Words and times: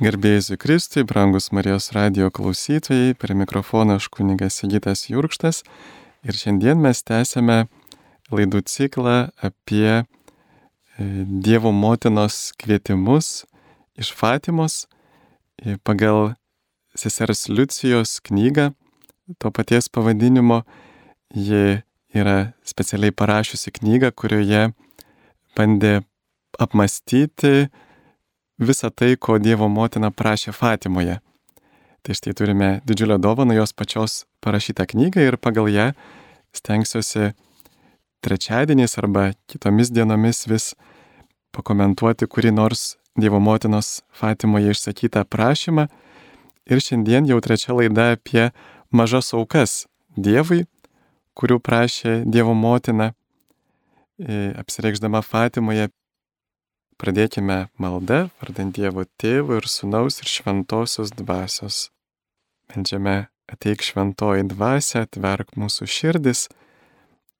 Garbėjai 0.00 0.56
Kristui, 0.56 1.02
brangus 1.04 1.50
Marijos 1.52 1.90
radio 1.92 2.30
klausytojai, 2.32 3.12
prie 3.20 3.34
mikrofono 3.36 3.98
aš 3.98 4.06
kunigas 4.08 4.54
Sigitas 4.56 5.02
Jurkštas 5.10 5.58
ir 6.24 6.38
šiandien 6.40 6.80
mes 6.80 7.02
tęsėme 7.04 7.66
laidų 8.32 8.62
ciklą 8.64 9.16
apie 9.44 9.84
e, 9.92 10.04
Dievo 11.44 11.74
motinos 11.76 12.38
kvietimus 12.56 13.44
iš 14.00 14.14
Fatimos 14.16 14.86
e, 15.60 15.76
pagal 15.84 16.32
sesers 16.96 17.50
Liucijos 17.52 18.22
knygą, 18.24 18.70
to 19.36 19.52
paties 19.52 19.92
pavadinimo. 19.92 20.62
Ji 21.36 21.82
yra 22.16 22.54
specialiai 22.64 23.12
parašiusi 23.12 23.76
knygą, 23.76 24.14
kurioje 24.16 24.70
bandė 25.60 25.98
apmastyti, 26.56 27.68
visą 28.60 28.90
tai, 28.90 29.16
ko 29.16 29.38
Dievo 29.40 29.68
motina 29.68 30.10
prašė 30.12 30.52
Fatimoje. 30.52 31.18
Tai 32.04 32.14
štai 32.16 32.32
turime 32.36 32.70
didžiulę 32.88 33.18
dovaną 33.20 33.54
jos 33.56 33.72
pačios 33.72 34.24
parašytą 34.40 34.86
knygą 34.86 35.20
ir 35.20 35.36
pagal 35.36 35.68
ją 35.68 35.92
stengsiuosi 36.52 37.32
trečiadieniais 38.20 38.98
arba 38.98 39.32
kitomis 39.48 39.90
dienomis 39.92 40.46
vis 40.48 40.74
pakomentuoti 41.52 42.28
kurį 42.28 42.52
nors 42.56 42.96
Dievo 43.16 43.40
motinos 43.40 44.00
Fatimoje 44.12 44.70
išsakytą 44.70 45.24
prašymą. 45.24 45.88
Ir 46.70 46.78
šiandien 46.80 47.26
jau 47.26 47.40
trečia 47.42 47.74
laida 47.74 48.12
apie 48.14 48.52
mažas 48.90 49.32
aukas 49.34 49.86
Dievui, 50.16 50.64
kurių 51.34 51.58
prašė 51.58 52.22
Dievo 52.24 52.54
motina, 52.54 53.12
e, 54.20 54.54
apsireikšdama 54.62 55.22
Fatimoje 55.26 55.90
Pradėkime 57.00 57.70
maldą, 57.80 58.26
vardant 58.42 58.74
Dievo 58.76 59.06
Tėvo 59.16 59.56
ir 59.56 59.64
Sūnaus 59.72 60.18
ir 60.20 60.28
Šventosios 60.28 61.08
Dvasios. 61.16 61.86
Meldžiame, 62.68 63.30
ateik 63.48 63.80
šventoji 63.80 64.44
dvasia, 64.50 65.06
atverk 65.06 65.54
mūsų 65.56 65.88
širdis, 65.88 66.42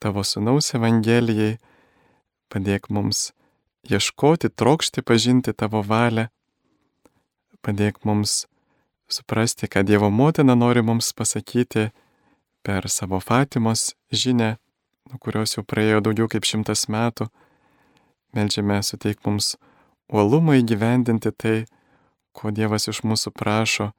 tavo 0.00 0.24
Sūnaus 0.24 0.72
Evangelijai, 0.78 1.58
padėk 2.48 2.88
mums 2.88 3.34
ieškoti, 3.84 4.48
trokšti 4.48 5.04
pažinti 5.04 5.52
tavo 5.52 5.84
valią, 5.84 6.30
padėk 7.60 8.00
mums 8.08 8.46
suprasti, 9.12 9.68
ką 9.68 9.84
Dievo 9.84 10.08
motina 10.08 10.56
nori 10.56 10.80
mums 10.80 11.12
pasakyti 11.12 11.90
per 12.64 12.88
savo 12.88 13.20
Fatimos 13.20 13.90
žinę, 14.08 14.54
nuo 15.12 15.20
kurios 15.20 15.58
jau 15.58 15.68
praėjo 15.68 16.00
daugiau 16.08 16.32
kaip 16.32 16.48
šimtas 16.48 16.88
metų 16.88 17.28
Meldžiame 18.36 18.78
suteik 18.86 19.24
mums 19.26 19.56
uolumą 20.12 20.58
įgyvendinti 20.60 21.32
tai, 21.34 21.56
ko 22.32 22.52
Dievas 22.54 22.86
iš 22.90 23.02
mūsų 23.06 23.32
prašo. 23.34 23.90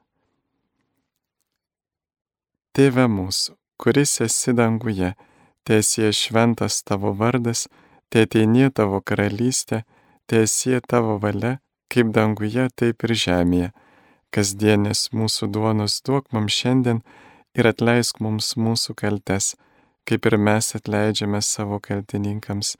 Tėve 2.71 3.07
mūsų, 3.11 3.57
kuris 3.81 4.21
esi 4.23 4.53
danguje, 4.55 5.13
tiesie 5.67 6.11
šventas 6.15 6.79
tavo 6.87 7.11
vardas, 7.11 7.65
tėteinie 8.11 8.69
tavo 8.71 9.01
karalystė, 9.03 9.83
tiesie 10.31 10.79
tavo 10.87 11.17
valia, 11.19 11.57
kaip 11.91 12.13
danguje, 12.15 12.69
taip 12.75 13.03
ir 13.03 13.15
žemėje. 13.25 13.71
Kasdienis 14.31 15.09
mūsų 15.11 15.49
duonus 15.51 15.99
duok 16.07 16.31
mums 16.31 16.55
šiandien 16.55 17.01
ir 17.59 17.67
atleisk 17.67 18.21
mums 18.23 18.53
mūsų 18.55 18.95
kaltes, 19.01 19.57
kaip 20.07 20.25
ir 20.29 20.37
mes 20.39 20.71
atleidžiame 20.77 21.41
savo 21.43 21.81
kaltininkams 21.83 22.77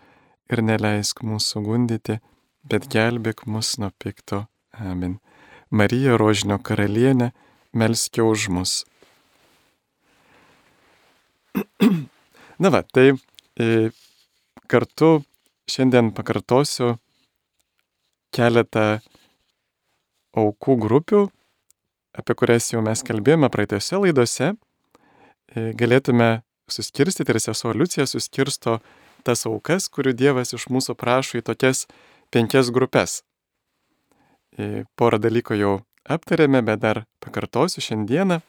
ir 0.51 0.61
neleisk 0.65 1.23
mūsų 1.25 1.63
gundyti, 1.65 2.19
bet 2.67 2.87
gelbėk 2.91 3.45
mus 3.47 3.77
nuo 3.81 3.91
pikto. 4.01 4.45
Amen. 4.77 5.19
Marija 5.71 6.17
Rožinio 6.19 6.57
karalienė, 6.59 7.31
melskė 7.73 8.23
už 8.27 8.47
mus. 8.51 8.73
Na 12.61 12.71
va, 12.73 12.83
tai 12.83 13.11
e, 13.11 13.89
kartu 14.71 15.21
šiandien 15.71 16.11
pakartosiu 16.15 16.97
keletą 18.35 19.01
aukų 20.37 20.77
grupių, 20.85 21.25
apie 22.15 22.35
kurias 22.39 22.71
jau 22.71 22.83
mes 22.83 23.03
kalbėjome 23.07 23.49
praeitose 23.51 23.99
laidose. 23.99 24.53
E, 25.51 25.71
galėtume 25.75 26.41
suskirstyti 26.71 27.33
ir 27.33 27.39
sesuo 27.43 27.73
Liucija 27.75 28.05
suskirsto 28.07 28.79
tas 29.23 29.45
aukas, 29.49 29.87
kurių 29.91 30.13
Dievas 30.17 30.53
iš 30.57 30.67
mūsų 30.71 30.95
prašo 30.99 31.39
į 31.39 31.45
tokias 31.47 31.85
penkias 32.33 32.71
grupės. 32.73 33.21
E, 34.57 34.83
porą 34.99 35.19
dalykų 35.21 35.57
jau 35.59 35.73
aptarėme, 36.03 36.61
bet 36.65 36.81
dar 36.83 37.03
pakartosiu 37.23 37.83
šiandieną. 37.83 38.41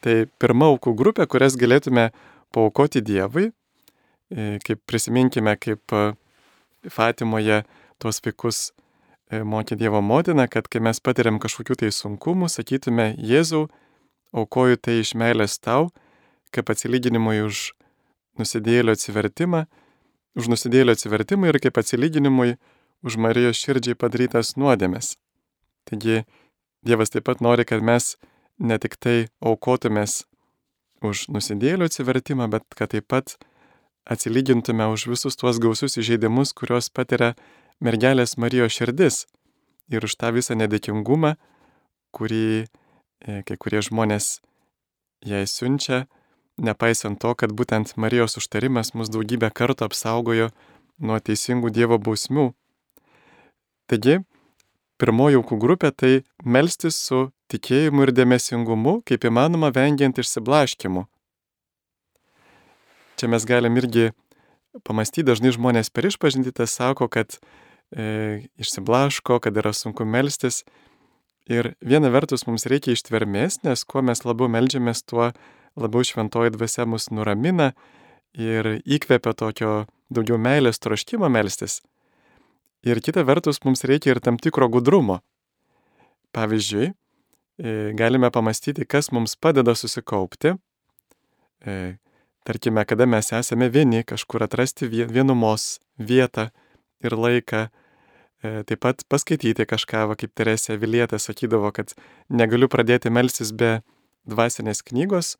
Tai 0.00 0.16
pirma 0.40 0.70
aukų 0.72 0.94
grupė, 0.96 1.26
kurias 1.28 1.56
galėtume 1.60 2.10
paukoti 2.54 3.02
Dievui, 3.04 3.50
e, 4.32 4.58
kaip 4.64 4.82
prisiminkime, 4.88 5.56
kaip 5.60 5.96
e, 5.96 6.04
Fatimoje 6.88 7.62
tuos 8.00 8.22
vaikus 8.24 8.70
mokė 9.30 9.76
Dievo 9.78 10.00
motina, 10.02 10.48
kad 10.50 10.66
kai 10.66 10.80
mes 10.82 10.98
patiriam 10.98 11.36
kažkokių 11.38 11.76
tai 11.82 11.90
sunkumų, 11.94 12.48
sakytume, 12.50 13.12
Jėzau, 13.20 13.68
aukoju 14.32 14.80
tai 14.80 14.96
iš 15.02 15.12
meilės 15.14 15.58
tau, 15.62 15.90
kaip 16.50 16.72
atsilyginimui 16.72 17.42
už 17.44 17.70
nusidėlio 18.40 18.96
atsivertimą 18.96 19.66
už 20.38 20.50
nusidėlio 20.52 20.94
atsivertimą 20.96 21.50
ir 21.50 21.58
kaip 21.62 21.80
atsilyginimui 21.80 22.56
už 23.06 23.16
Marijos 23.16 23.58
širdžiai 23.60 23.98
padarytas 23.98 24.56
nuodėmes. 24.60 25.16
Taigi 25.88 26.24
Dievas 26.86 27.12
taip 27.12 27.26
pat 27.28 27.42
nori, 27.44 27.66
kad 27.68 27.82
mes 27.84 28.14
ne 28.58 28.78
tik 28.80 28.96
tai 28.96 29.28
aukotumės 29.44 30.24
už 31.04 31.26
nusidėlio 31.32 31.88
atsivertimą, 31.88 32.48
bet 32.52 32.64
kad 32.76 32.92
taip 32.94 33.08
pat 33.08 33.36
atsilygintume 34.08 34.86
už 34.92 35.10
visus 35.12 35.36
tuos 35.36 35.60
gausius 35.60 35.98
įžeidimus, 36.00 36.54
kuriuos 36.56 36.88
patiria 36.88 37.34
mergelės 37.84 38.36
Marijos 38.40 38.76
širdis 38.76 39.26
ir 39.92 40.04
už 40.04 40.16
tą 40.16 40.32
visą 40.32 40.56
nedėkingumą, 40.56 41.34
kurį 42.16 42.64
e, 42.64 43.42
kai 43.44 43.56
kurie 43.60 43.82
žmonės 43.84 44.40
jai 45.26 45.44
siunčia 45.44 46.06
nepaisant 46.60 47.20
to, 47.20 47.34
kad 47.34 47.52
būtent 47.56 47.96
Marijos 48.00 48.38
užtarimas 48.40 48.92
mus 48.94 49.10
daugybę 49.12 49.50
kartų 49.50 49.88
apsaugojo 49.88 50.50
nuo 51.00 51.18
teisingų 51.18 51.72
Dievo 51.74 51.98
bausmių. 51.98 52.50
Taigi, 53.90 54.20
pirmoji 55.00 55.40
aukų 55.40 55.58
grupė 55.60 55.90
tai 55.96 56.12
melstis 56.44 57.00
su 57.00 57.30
tikėjimu 57.50 58.06
ir 58.06 58.12
dėmesingumu, 58.14 59.00
kaip 59.08 59.24
įmanoma 59.26 59.72
vengiant 59.74 60.20
išsiblaškimų. 60.20 61.06
Čia 63.20 63.28
mes 63.28 63.44
galim 63.48 63.76
irgi 63.76 64.10
pamastyti, 64.86 65.26
dažnai 65.28 65.52
žmonės 65.56 65.90
per 65.92 66.06
išpažinti 66.08 66.54
tą 66.56 66.68
sako, 66.70 67.08
kad 67.10 67.36
e, 67.90 68.46
išsiblaško, 68.62 69.40
kad 69.42 69.58
yra 69.60 69.74
sunku 69.76 70.06
melstis. 70.06 70.62
Ir 71.50 71.72
viena 71.82 72.12
vertus 72.14 72.46
mums 72.46 72.68
reikia 72.70 72.94
ištvermės, 72.94 73.64
nes 73.66 73.82
kuo 73.88 74.04
mes 74.06 74.22
labiau 74.22 74.48
melžiamės, 74.52 75.02
tuo 75.02 75.32
labiau 75.80 76.04
šventoji 76.06 76.54
dvasia 76.54 76.86
mus 76.86 77.10
nuramina 77.10 77.72
ir 78.36 78.78
įkvepia 78.84 79.34
tokio 79.34 79.72
daugiau 80.10 80.38
meilės 80.38 80.80
troškimo 80.82 81.28
melstis. 81.32 81.80
Ir 82.86 83.00
kita 83.04 83.24
vertus, 83.28 83.60
mums 83.64 83.84
reikia 83.84 84.14
ir 84.14 84.20
tam 84.24 84.38
tikro 84.40 84.68
gudrumo. 84.72 85.20
Pavyzdžiui, 86.32 86.92
e, 87.60 87.92
galime 87.98 88.30
pamastyti, 88.32 88.86
kas 88.86 89.10
mums 89.12 89.36
padeda 89.36 89.74
susikaupti. 89.74 90.54
E, 91.66 91.74
tarkime, 92.44 92.84
kada 92.88 93.06
mes 93.06 93.32
esame 93.36 93.68
vieni, 93.68 94.04
kažkur 94.04 94.46
atrasti 94.46 94.88
vienumos 94.88 95.78
vietą 95.98 96.48
ir 97.04 97.16
laiką. 97.16 97.68
E, 98.40 98.62
taip 98.64 98.80
pat 98.80 99.04
paskaityti 99.12 99.66
kažką, 99.68 100.06
va, 100.08 100.16
kaip 100.16 100.32
Teresė 100.32 100.78
Vilietė 100.80 101.20
sakydavo, 101.20 101.68
kad 101.76 101.92
negaliu 102.32 102.70
pradėti 102.72 103.12
melsis 103.12 103.52
be 103.52 103.82
dvasinės 104.24 104.80
knygos, 104.86 105.34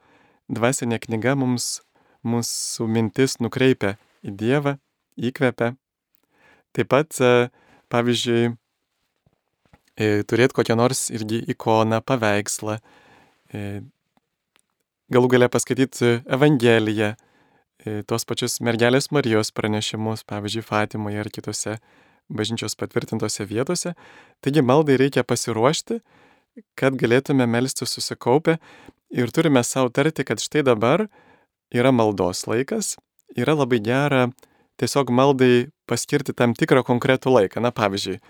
dvasinė 0.51 0.99
knyga 1.03 1.37
mums 1.39 1.81
mūsų 2.27 2.87
mintis 2.91 3.39
nukreipia 3.41 3.95
į 4.27 4.35
Dievą, 4.41 4.77
įkvepia. 5.17 5.75
Taip 6.77 6.91
pat, 6.93 7.17
e, 7.21 7.49
pavyzdžiui, 7.91 8.53
e, 9.97 10.11
turėti 10.29 10.57
kokią 10.59 10.77
nors 10.79 11.09
irgi 11.11 11.41
ikoną, 11.55 12.03
paveikslą, 12.05 12.79
e, 13.55 13.81
galų 15.11 15.33
galę 15.35 15.49
paskaityti 15.51 16.21
Evangeliją, 16.27 17.17
tos 18.07 18.27
pačius 18.29 18.61
mergelės 18.61 19.09
Marijos 19.11 19.51
pranešimus, 19.57 20.23
pavyzdžiui, 20.29 20.63
Fatimoje 20.63 21.19
ar 21.19 21.31
kitose 21.33 21.79
bažnyčios 22.29 22.77
patvirtintose 22.77 23.47
vietose. 23.49 23.95
Taigi 24.45 24.61
maldai 24.63 24.99
reikia 25.01 25.25
pasiruošti, 25.25 25.99
kad 26.77 26.95
galėtume 27.01 27.47
melsti 27.49 27.89
susikaupę 27.89 28.59
ir 29.11 29.31
turime 29.35 29.63
savo 29.65 29.91
tarti, 29.91 30.25
kad 30.25 30.41
štai 30.43 30.63
dabar 30.67 31.07
yra 31.75 31.93
maldos 31.93 32.47
laikas, 32.51 32.97
yra 33.37 33.55
labai 33.59 33.81
gera 33.85 34.29
tiesiog 34.81 35.11
maldai 35.13 35.69
paskirti 35.91 36.35
tam 36.37 36.55
tikrą 36.57 36.83
konkretų 36.87 37.35
laiką. 37.35 37.61
Na 37.61 37.73
pavyzdžiui, 37.75 38.21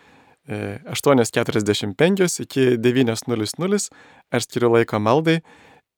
8.45 0.50 2.42
iki 2.42 2.64
9.00 2.80 3.90
aš 4.32 4.48
skiriu 4.48 4.72
laiko 4.74 4.98
maldai 4.98 5.40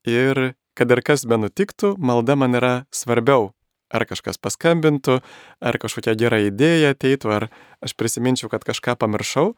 ir 0.04 0.52
kad 0.76 0.90
ir 0.90 1.02
kas 1.04 1.24
be 1.28 1.38
nutiktų, 1.40 1.96
malda 1.98 2.36
man 2.36 2.56
yra 2.58 2.74
svarbiau. 2.92 3.52
Ar 3.92 4.06
kažkas 4.08 4.40
paskambintų, 4.40 5.18
ar 5.60 5.76
kažkokia 5.76 6.14
gera 6.16 6.38
idėja 6.40 6.94
ateitų, 6.94 7.28
ar 7.28 7.48
aš 7.84 7.92
prisiminčiau, 7.92 8.48
kad 8.48 8.64
kažką 8.64 8.96
pamiršau, 8.96 9.52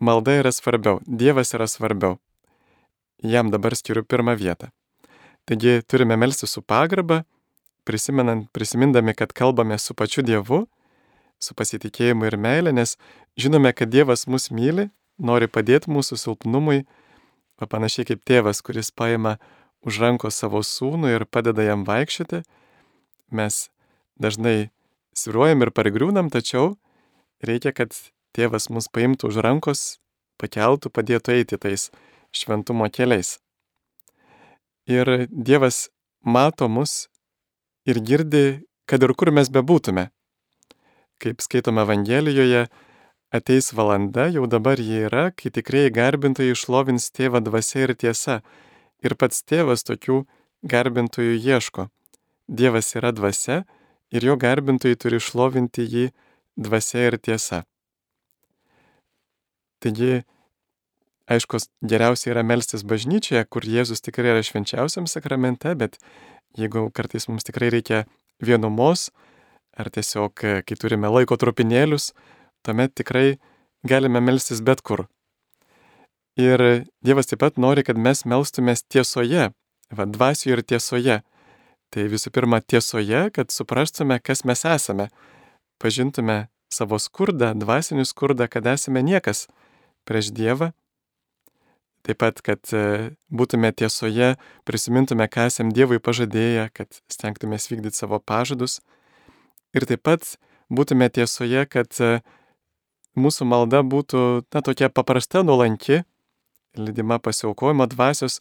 malda 0.00 0.38
yra 0.40 0.52
svarbiau, 0.52 1.02
Dievas 1.04 1.52
yra 1.52 1.68
svarbiau. 1.68 2.16
Jam 3.22 3.50
dabar 3.50 3.76
skiriu 3.76 4.04
pirmą 4.04 4.36
vietą. 4.36 4.68
Taigi 5.46 5.82
turime 5.86 6.16
melsti 6.16 6.46
su 6.46 6.62
pagarba, 6.62 7.22
prisimindami, 7.84 9.14
kad 9.14 9.32
kalbame 9.32 9.78
su 9.78 9.94
pačiu 9.94 10.24
Dievu, 10.26 10.66
su 11.40 11.54
pasitikėjimu 11.54 12.26
ir 12.26 12.36
meilė, 12.36 12.72
nes 12.74 12.96
žinome, 13.38 13.72
kad 13.72 13.92
Dievas 13.92 14.26
mus 14.26 14.50
myli, 14.50 14.88
nori 15.18 15.48
padėti 15.48 15.92
mūsų 15.92 16.18
silpnumui, 16.18 16.84
panašiai 17.56 18.08
kaip 18.10 18.24
tėvas, 18.26 18.60
kuris 18.60 18.90
paima 18.90 19.36
už 19.86 20.00
rankos 20.02 20.36
savo 20.36 20.60
sūnų 20.66 21.14
ir 21.14 21.24
padeda 21.30 21.64
jam 21.64 21.84
vaikščioti, 21.86 22.42
mes 23.30 23.68
dažnai 24.20 24.70
sviruojam 25.16 25.64
ir 25.64 25.72
pargriūnam, 25.72 26.28
tačiau 26.32 26.74
reikia, 27.44 27.72
kad 27.72 27.94
tėvas 28.36 28.68
mus 28.68 28.90
paimtų 28.92 29.30
už 29.30 29.40
rankos, 29.46 29.84
pakeltų, 30.40 30.92
padėtų 30.92 31.38
eiti 31.38 31.56
tais 31.60 31.88
šventumo 32.36 32.88
keliais. 32.92 33.36
Ir 34.86 35.26
Dievas 35.30 35.88
mato 36.22 36.68
mus 36.68 37.08
ir 37.86 38.00
girdi, 38.02 38.62
kad 38.86 39.02
ir 39.02 39.14
kur 39.18 39.32
mes 39.34 39.50
bebūtume. 39.50 40.10
Kaip 41.22 41.40
skaitome 41.42 41.82
Evangelijoje, 41.86 42.66
ateis 43.34 43.72
valanda, 43.74 44.28
jau 44.30 44.46
dabar 44.46 44.78
jie 44.78 45.06
yra, 45.08 45.30
kai 45.32 45.50
tikrai 45.50 45.88
garbintojai 45.90 46.54
išlovins 46.54 47.08
tėvą 47.16 47.42
dvasia 47.46 47.86
ir 47.86 47.94
tiesa. 47.98 48.40
Ir 49.04 49.16
pats 49.18 49.42
tėvas 49.42 49.86
tokių 49.86 50.24
garbintojų 50.66 51.38
ieško. 51.40 51.88
Dievas 52.46 52.94
yra 52.98 53.12
dvasia 53.14 53.64
ir 54.14 54.26
jo 54.28 54.36
garbintojai 54.38 54.98
turi 55.02 55.18
išlovinti 55.22 55.86
jį 55.94 56.06
dvasia 56.56 57.08
ir 57.10 57.18
tiesa. 57.18 57.64
Taigi, 59.82 60.24
aišku, 61.30 61.60
geriausia 61.82 62.32
yra 62.34 62.44
melstis 62.46 62.84
bažnyčioje, 62.86 63.44
kur 63.50 63.66
Jėzus 63.66 64.04
tikrai 64.04 64.34
yra 64.34 64.44
švenčiausiam 64.46 65.08
sakramente, 65.10 65.74
bet 65.74 65.98
jeigu 66.58 66.88
kartais 66.94 67.28
mums 67.28 67.46
tikrai 67.46 67.70
reikia 67.74 68.04
vienumos, 68.42 69.10
ar 69.76 69.90
tiesiog, 69.92 70.32
kai 70.36 70.78
turime 70.78 71.10
laiko 71.12 71.36
trupinėlius, 71.36 72.12
tuomet 72.64 72.94
tikrai 72.96 73.36
galime 73.86 74.22
melstis 74.24 74.62
bet 74.64 74.82
kur. 74.82 75.06
Ir 76.36 76.84
Dievas 77.04 77.30
taip 77.30 77.40
pat 77.40 77.56
nori, 77.56 77.84
kad 77.84 77.96
mes 77.96 78.24
melstumės 78.28 78.84
tiesoje, 78.92 79.50
va, 79.92 80.04
dvasioje 80.04 80.58
ir 80.58 80.62
tiesoje. 80.62 81.16
Tai 81.94 82.02
visų 82.10 82.32
pirma 82.34 82.58
tiesoje, 82.60 83.28
kad 83.32 83.52
suprastume, 83.54 84.18
kas 84.20 84.42
mes 84.44 84.64
esame, 84.68 85.06
pažintume 85.80 86.48
savo 86.72 86.98
skurdą, 87.00 87.52
dvasinį 87.56 88.04
skurdą, 88.04 88.50
kad 88.50 88.66
esame 88.66 89.04
niekas 89.06 89.46
prieš 90.04 90.32
Dievą. 90.34 90.72
Taip 92.06 92.20
pat, 92.22 92.38
kad 92.44 92.62
e, 92.70 93.10
būtume 93.34 93.72
tiesoje, 93.74 94.36
prisimintume, 94.68 95.26
ką 95.26 95.48
esam 95.50 95.72
Dievui 95.74 95.98
pažadėję, 95.98 96.68
kad 96.76 97.00
stengtumės 97.10 97.66
vykdyti 97.66 97.98
savo 97.98 98.20
pažadus. 98.22 98.78
Ir 99.74 99.88
taip 99.90 100.04
pat 100.06 100.36
būtume 100.70 101.08
tiesoje, 101.10 101.64
kad 101.66 101.90
e, 101.98 102.20
mūsų 103.18 103.48
malda 103.50 103.82
būtų, 103.82 104.22
na, 104.54 104.62
tokia 104.62 104.86
paprasta, 104.86 105.42
nuolanki, 105.42 106.04
lydima 106.78 107.18
pasiaukojimo 107.18 107.88
dvasios, 107.90 108.38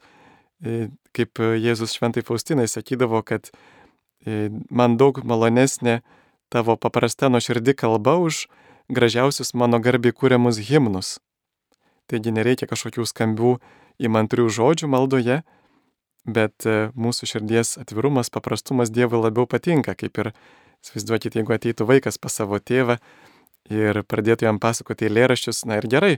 e, 0.61 0.91
kaip 1.17 1.41
Jėzus 1.41 1.97
šventai 1.97 2.21
Faustinai 2.27 2.67
sakydavo, 2.69 3.23
kad 3.25 3.49
man 4.73 4.95
daug 4.97 5.19
malonesnė 5.21 5.99
tavo 6.49 6.73
paprasta 6.81 7.29
nuoširdi 7.29 7.75
kalba 7.77 8.15
už 8.17 8.45
gražiausius 8.89 9.53
mano 9.53 9.77
garbiai 9.81 10.13
kūriamus 10.13 10.61
himnus. 10.69 11.19
Taigi 12.11 12.33
nereikia 12.35 12.67
kažkokių 12.69 13.05
skambių 13.09 13.55
įmantrių 14.05 14.45
žodžių 14.53 14.89
maldoje, 14.91 15.39
bet 16.25 16.65
e, 16.65 16.89
mūsų 16.97 17.29
širdies 17.29 17.75
atvirumas, 17.81 18.31
paprastumas 18.33 18.91
Dievui 18.93 19.21
labiau 19.21 19.47
patinka, 19.49 19.95
kaip 19.97 20.17
ir, 20.21 20.31
įsivaizduokit, 20.85 21.37
jeigu 21.39 21.55
ateitų 21.55 21.87
vaikas 21.89 22.19
pas 22.21 22.33
savo 22.33 22.59
tėvą 22.61 22.99
ir 23.73 24.01
pradėtų 24.05 24.45
jam 24.45 24.59
pasakoti 24.61 25.07
eilėraščius, 25.07 25.63
na 25.69 25.79
ir 25.79 25.87
gerai, 25.89 26.13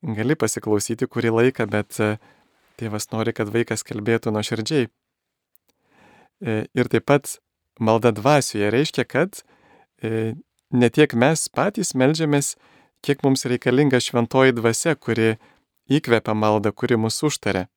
gali 0.00 0.36
pasiklausyti 0.38 1.08
kurį 1.10 1.34
laiką, 1.40 1.68
bet 1.68 2.00
e, 2.00 2.14
tėvas 2.80 3.10
nori, 3.12 3.34
kad 3.36 3.52
vaikas 3.52 3.84
kalbėtų 3.84 4.32
nuo 4.32 4.44
širdžiai. 4.44 4.88
E, 6.40 6.64
ir 6.72 6.92
taip 6.92 7.08
pat 7.08 7.36
malda 7.80 8.14
dvasioje 8.16 8.72
reiškia, 8.74 9.04
kad 9.06 9.42
ne 10.02 10.88
tiek 10.94 11.14
mes 11.14 11.44
patys 11.50 11.92
melžiamės, 11.98 12.56
kiek 13.04 13.22
mums 13.24 13.46
reikalinga 13.48 14.00
šventoji 14.02 14.56
dvasia, 14.56 14.94
kuri 14.96 15.36
įkvepia 15.88 16.34
maldą, 16.34 16.72
kuri 16.72 16.98
mus 17.00 17.20
užtaria. 17.24 17.68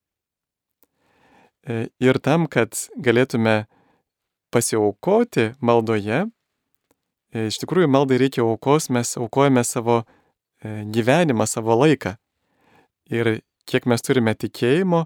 Ir 2.02 2.18
tam, 2.26 2.48
kad 2.50 2.74
galėtume 2.98 3.66
pasiaukoti 4.52 5.52
maldoje, 5.62 6.26
iš 7.32 7.60
tikrųjų 7.62 7.90
maldai 7.92 8.18
reikia 8.22 8.44
aukos, 8.44 8.90
mes 8.90 9.14
aukojame 9.20 9.64
savo 9.64 10.02
e, 10.02 10.82
gyvenimą, 10.92 11.46
savo 11.48 11.78
laiką. 11.80 12.16
Ir 13.14 13.40
kiek 13.70 13.88
mes 13.88 14.04
turime 14.04 14.34
tikėjimo 14.36 15.06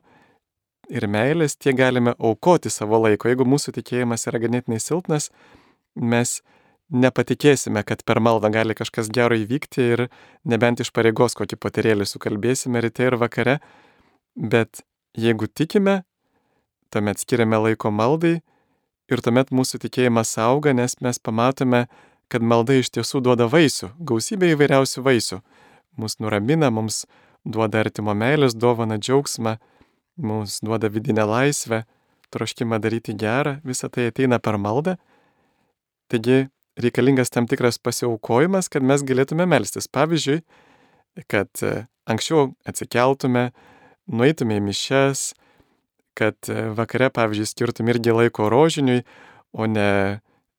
ir 0.90 1.08
meilės, 1.12 1.58
tiek 1.58 1.78
galime 1.78 2.16
aukoti 2.18 2.72
savo 2.74 3.02
laiko. 3.04 3.30
Jeigu 3.30 3.46
mūsų 3.46 3.76
tikėjimas 3.78 4.26
yra 4.30 4.42
ganėtinai 4.42 4.80
silpnas, 4.82 5.30
mes 5.96 6.40
nepatikėsime, 6.94 7.84
kad 7.84 8.04
per 8.06 8.20
maldą 8.22 8.52
gali 8.54 8.76
kažkas 8.78 9.10
gero 9.14 9.38
įvykti 9.38 9.86
ir 9.96 10.08
nebent 10.46 10.82
iš 10.84 10.92
pareigos 10.94 11.38
kokį 11.38 11.58
patirėlį 11.62 12.08
sukalbėsime 12.10 12.82
ryte 12.84 13.08
ir 13.08 13.18
vakare, 13.22 13.60
bet 14.36 14.84
jeigu 15.18 15.48
tikime, 15.48 16.04
tuomet 16.94 17.22
skiriame 17.22 17.58
laiko 17.68 17.92
maldai 17.92 18.40
ir 19.10 19.22
tuomet 19.22 19.52
mūsų 19.52 19.82
tikėjimas 19.86 20.36
auga, 20.42 20.74
nes 20.74 20.98
mes 21.02 21.20
pamatome, 21.20 21.86
kad 22.30 22.42
malda 22.42 22.78
iš 22.80 22.92
tiesų 22.94 23.22
duoda 23.26 23.50
vaisių, 23.50 23.92
gausybė 24.00 24.54
įvairiausių 24.56 25.04
vaisių. 25.06 25.42
Mus 26.02 26.18
nuramina, 26.20 26.72
mums 26.74 27.06
duoda 27.46 27.84
artimo 27.86 28.16
meilės, 28.18 28.56
dovana 28.58 28.98
džiaugsmą, 28.98 29.58
mums 30.18 30.60
duoda 30.66 30.90
vidinę 30.90 31.26
laisvę, 31.30 31.84
troškimą 32.34 32.80
daryti 32.82 33.14
gerą, 33.16 33.60
visa 33.64 33.90
tai 33.90 34.10
ateina 34.10 34.40
per 34.42 34.58
maldą. 34.58 34.98
Taigi 36.12 36.48
reikalingas 36.82 37.32
tam 37.34 37.48
tikras 37.48 37.80
pasiaukojimas, 37.80 38.70
kad 38.72 38.84
mes 38.84 39.04
galėtume 39.08 39.48
melstis. 39.50 39.88
Pavyzdžiui, 39.92 40.42
kad 41.32 41.50
e, 41.64 41.86
anksčiau 42.10 42.52
atsikeltume, 42.68 43.50
nueitume 44.12 44.60
į 44.60 44.64
mišes, 44.66 45.28
kad 46.18 46.38
e, 46.52 46.70
vakare, 46.76 47.12
pavyzdžiui, 47.16 47.52
skirtum 47.52 47.92
irgi 47.94 48.16
laiko 48.16 48.50
rožiniui, 48.52 49.06
o 49.56 49.68
ne 49.72 49.90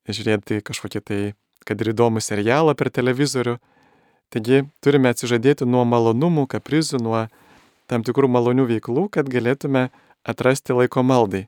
žiūrėti 0.08 0.62
kažkokį 0.64 1.02
tai 1.04 1.20
kad 1.66 1.82
ir 1.82 1.90
įdomų 1.92 2.22
serialą 2.22 2.76
per 2.78 2.92
televizorių. 2.94 3.56
Taigi 4.32 4.64
turime 4.82 5.10
atsižadėti 5.12 5.66
nuo 5.68 5.84
malonumų, 5.86 6.46
kaprizų, 6.50 7.00
nuo 7.02 7.26
tam 7.90 8.02
tikrų 8.06 8.30
malonių 8.30 8.66
veiklų, 8.70 9.06
kad 9.14 9.28
galėtume 9.30 9.88
atrasti 10.26 10.74
laiko 10.74 11.02
maldai. 11.06 11.46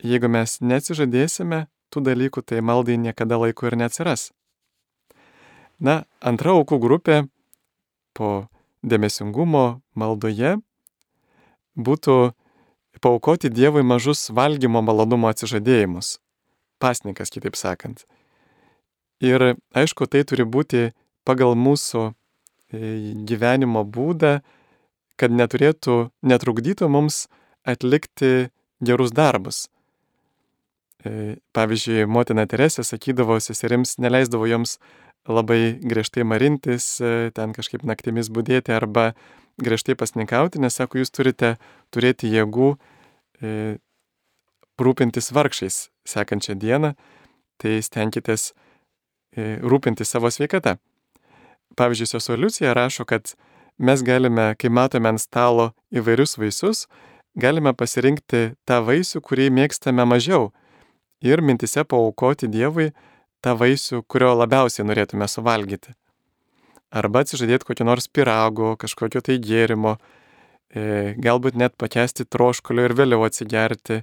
Jeigu 0.00 0.30
mes 0.32 0.60
neatsižadėsime 0.64 1.66
tų 1.90 2.04
dalykų, 2.06 2.42
tai 2.46 2.62
maldai 2.64 2.98
niekada 3.00 3.38
laiko 3.40 3.68
ir 3.68 3.76
neatsiras. 3.80 4.30
Na, 5.80 6.04
antra 6.20 6.54
aukų 6.56 6.78
grupė 6.80 7.22
po 8.16 8.50
dėmesingumo 8.84 9.80
maldoje 9.96 10.58
būtų 11.76 12.16
paukoti 13.00 13.48
Dievui 13.48 13.82
mažus 13.86 14.28
valgymo 14.34 14.82
malonumo 14.84 15.30
atsižadėjimus. 15.32 16.18
Pasnikas, 16.80 17.32
kitaip 17.32 17.56
sakant. 17.56 18.04
Ir 19.20 19.54
aišku, 19.76 20.08
tai 20.08 20.24
turi 20.24 20.46
būti 20.48 20.90
pagal 21.28 21.52
mūsų 21.56 22.06
e, 22.08 22.12
gyvenimo 23.28 23.84
būdą, 23.84 24.40
kad 25.20 25.32
neturėtų, 25.32 26.08
netrukdytų 26.24 26.88
mums 26.88 27.26
atlikti 27.68 28.48
gerus 28.80 29.12
darbus. 29.12 29.68
E, 31.04 31.36
pavyzdžiui, 31.56 32.04
motina 32.10 32.46
Teresė 32.50 32.84
sakydavo 32.84 33.38
seserims, 33.40 33.96
neleisdavo 34.02 34.48
joms 34.50 34.78
labai 35.28 35.76
griežtai 35.80 36.24
marintis, 36.24 36.96
e, 37.00 37.30
ten 37.36 37.54
kažkaip 37.56 37.84
naktimis 37.88 38.32
būdėti 38.32 38.74
arba 38.76 39.12
griežtai 39.60 39.96
pasninkauti, 39.96 40.60
nes 40.60 40.76
sako, 40.76 41.00
jūs 41.00 41.12
turite 41.12 41.54
turėti 41.94 42.32
jėgų 42.32 42.74
e, 42.74 43.78
rūpintis 44.80 45.32
vargšiais 45.36 45.86
sekančią 46.08 46.56
dieną, 46.60 46.94
tai 47.60 47.78
stenkitės 47.84 48.50
E, 49.30 49.58
rūpinti 49.62 50.04
savo 50.04 50.30
sveikata. 50.30 50.76
pavyzdžiui, 51.76 52.06
sesoliucija 52.06 52.72
rašo, 52.74 53.04
kad 53.04 53.34
mes 53.78 54.02
galime, 54.02 54.54
kai 54.58 54.68
matome 54.68 55.08
ant 55.08 55.20
stalo 55.22 55.70
įvairius 55.94 56.34
vaisius, 56.36 56.88
galime 57.38 57.72
pasirinkti 57.72 58.56
tą 58.66 58.80
vaisių, 58.82 59.22
kurį 59.22 59.46
mėgstame 59.54 60.04
mažiau 60.04 60.50
ir 61.22 61.42
mintise 61.44 61.84
paukoti 61.84 62.48
Dievui 62.50 62.90
tą 63.44 63.56
vaisių, 63.56 64.02
kurio 64.08 64.32
labiausiai 64.36 64.86
norėtume 64.88 65.28
suvalgyti. 65.28 65.94
Arba 66.90 67.22
atsižadėti 67.22 67.68
kokio 67.68 67.86
nors 67.86 68.08
pirago, 68.10 68.74
kažkokio 68.80 69.22
tai 69.22 69.38
gėrimo, 69.42 69.96
e, 70.74 71.14
galbūt 71.22 71.56
net 71.56 71.76
pakesti 71.78 72.26
troškulio 72.26 72.88
ir 72.88 72.96
vėliau 72.98 73.22
atsigerti, 73.28 74.00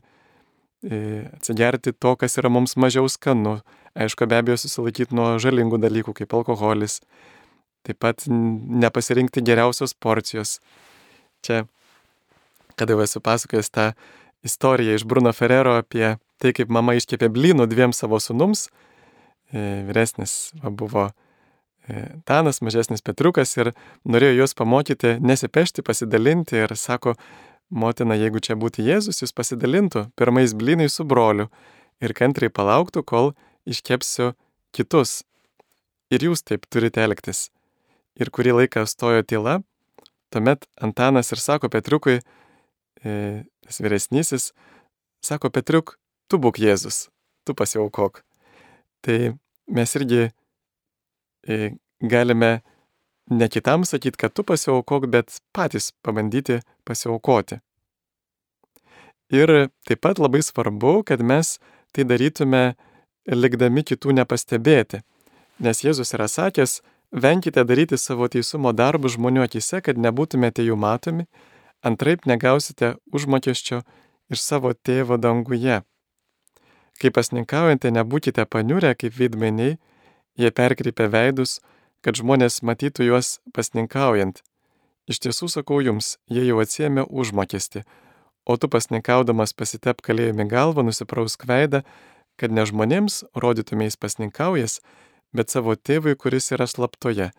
e, 0.84 1.00
atsigerti 1.36 1.94
to, 1.94 2.16
kas 2.16 2.38
yra 2.40 2.50
mums 2.54 2.78
mažiau 2.80 3.10
skanu. 3.12 3.60
Aišku, 3.98 4.28
be 4.30 4.40
abejo, 4.40 4.60
susilaikyti 4.62 5.18
nuo 5.18 5.34
žalingų 5.42 5.82
dalykų 5.84 6.14
kaip 6.22 6.34
alkoholis. 6.38 7.02
Taip 7.84 8.00
pat 8.00 8.24
nepasirinkti 8.28 9.42
geriausios 9.42 9.94
porcijos. 9.94 10.60
Čia, 11.44 11.66
kada 12.78 12.94
jau 12.94 13.04
esu 13.04 13.22
pasakojęs 13.24 13.74
tą 13.74 13.92
istoriją 14.48 14.96
iš 14.96 15.06
Bruno 15.08 15.34
Ferrero 15.34 15.76
apie 15.82 16.16
tai, 16.42 16.54
kaip 16.56 16.72
mama 16.74 16.96
iškėpė 16.98 17.30
blynų 17.34 17.68
dviem 17.72 17.94
savo 17.96 18.20
sunums, 18.22 18.68
e, 19.52 19.84
vyresnis 19.88 20.54
buvo 20.64 21.10
e, 21.88 22.06
Tanas, 22.28 22.62
mažesnis 22.62 23.04
Petrukas 23.06 23.56
ir 23.58 23.74
norėjo 24.06 24.42
juos 24.42 24.56
pamokyti 24.58 25.18
nesipešti, 25.24 25.86
pasidalinti 25.86 26.62
ir 26.64 26.76
sako, 26.78 27.16
motina, 27.70 28.16
jeigu 28.16 28.42
čia 28.44 28.56
būtų 28.60 28.86
Jėzus, 28.86 29.22
jūs 29.24 29.36
pasidalintų 29.36 30.08
pirmais 30.20 30.54
blynais 30.56 31.00
su 31.00 31.06
broliu 31.08 31.50
ir 32.04 32.14
kantriai 32.16 32.54
palauktų, 32.54 33.04
kol 33.04 33.34
iškepsiu 33.68 34.34
kitus. 34.76 35.24
Ir 36.14 36.24
jūs 36.24 36.46
taip 36.46 36.68
turite 36.72 37.04
elgtis. 37.04 37.50
Ir 38.18 38.32
kurį 38.34 38.56
laiką 38.62 38.86
stojo 38.88 39.26
tyla, 39.28 39.60
tuomet 40.32 40.66
Antanas 40.82 41.34
ir 41.34 41.42
sako 41.42 41.70
Petriukui, 41.74 42.22
e, 43.04 43.44
vyresnysis, 43.68 44.54
sako 45.22 45.52
Petriuk, 45.52 45.98
tu 46.28 46.40
būk 46.42 46.60
Jėzus, 46.62 47.08
tu 47.46 47.56
pasiaukok. 47.58 48.24
Tai 49.02 49.38
mes 49.68 49.96
irgi 50.00 50.24
e, 51.48 51.76
galime 52.02 52.52
ne 53.30 53.48
kitam 53.48 53.86
sakyti, 53.86 54.18
kad 54.18 54.34
tu 54.34 54.44
pasiaukok, 54.44 55.08
bet 55.12 55.40
patys 55.56 55.92
pabandyti 56.04 56.62
pasiaukoti. 56.88 57.60
Ir 59.32 59.70
taip 59.84 60.00
pat 60.02 60.20
labai 60.20 60.40
svarbu, 60.44 61.02
kad 61.04 61.20
mes 61.20 61.58
tai 61.92 62.06
darytume 62.08 62.78
likdami 63.28 63.84
kitų 63.84 64.16
nepastebėti. 64.22 65.02
Nes 65.60 65.84
Jėzus 65.84 66.14
yra 66.16 66.30
sakęs, 66.32 66.80
venkite 67.12 67.64
daryti 67.68 67.98
savo 68.00 68.28
teisumo 68.32 68.72
darbus 68.72 69.18
žmonių 69.18 69.44
akise, 69.48 69.82
kad 69.84 70.00
nebūtumėte 70.00 70.64
jų 70.64 70.78
matomi, 70.80 71.28
antraip 71.84 72.26
negausite 72.30 72.96
užmokesčio 73.12 73.82
iš 74.32 74.44
savo 74.44 74.72
tėvo 74.74 75.18
danguje. 75.20 75.82
Kai 76.98 77.12
pasninkaujate, 77.14 77.92
nebūkite 77.94 78.46
paniurę 78.50 78.96
kaip 78.98 79.14
veidmainiai, 79.20 79.78
jie 80.38 80.52
perkreipia 80.52 81.08
veidus, 81.14 81.60
kad 82.02 82.18
žmonės 82.18 82.64
matytų 82.66 83.06
juos 83.12 83.38
pasninkaujant. 83.54 84.42
Iš 85.08 85.22
tiesų 85.24 85.50
sakau 85.54 85.80
jums, 85.84 86.18
jie 86.28 86.44
jau 86.48 86.58
atsiemė 86.64 87.06
užmokestį, 87.08 87.84
o 88.50 88.58
tu 88.58 88.70
pasninkaudamas 88.72 89.54
pasitep 89.54 90.02
kalėjimi 90.04 90.48
galvą, 90.50 90.84
nusiprausk 90.88 91.46
veidą, 91.48 91.84
kad 92.38 92.54
ne 92.54 92.66
žmonėms 92.68 93.24
rodytumės 93.36 93.98
pasninkaujas, 94.00 94.80
bet 95.34 95.54
savo 95.54 95.76
tėvui, 95.76 96.16
kuris 96.16 96.52
yra 96.56 96.68
slaptoje, 96.68 97.32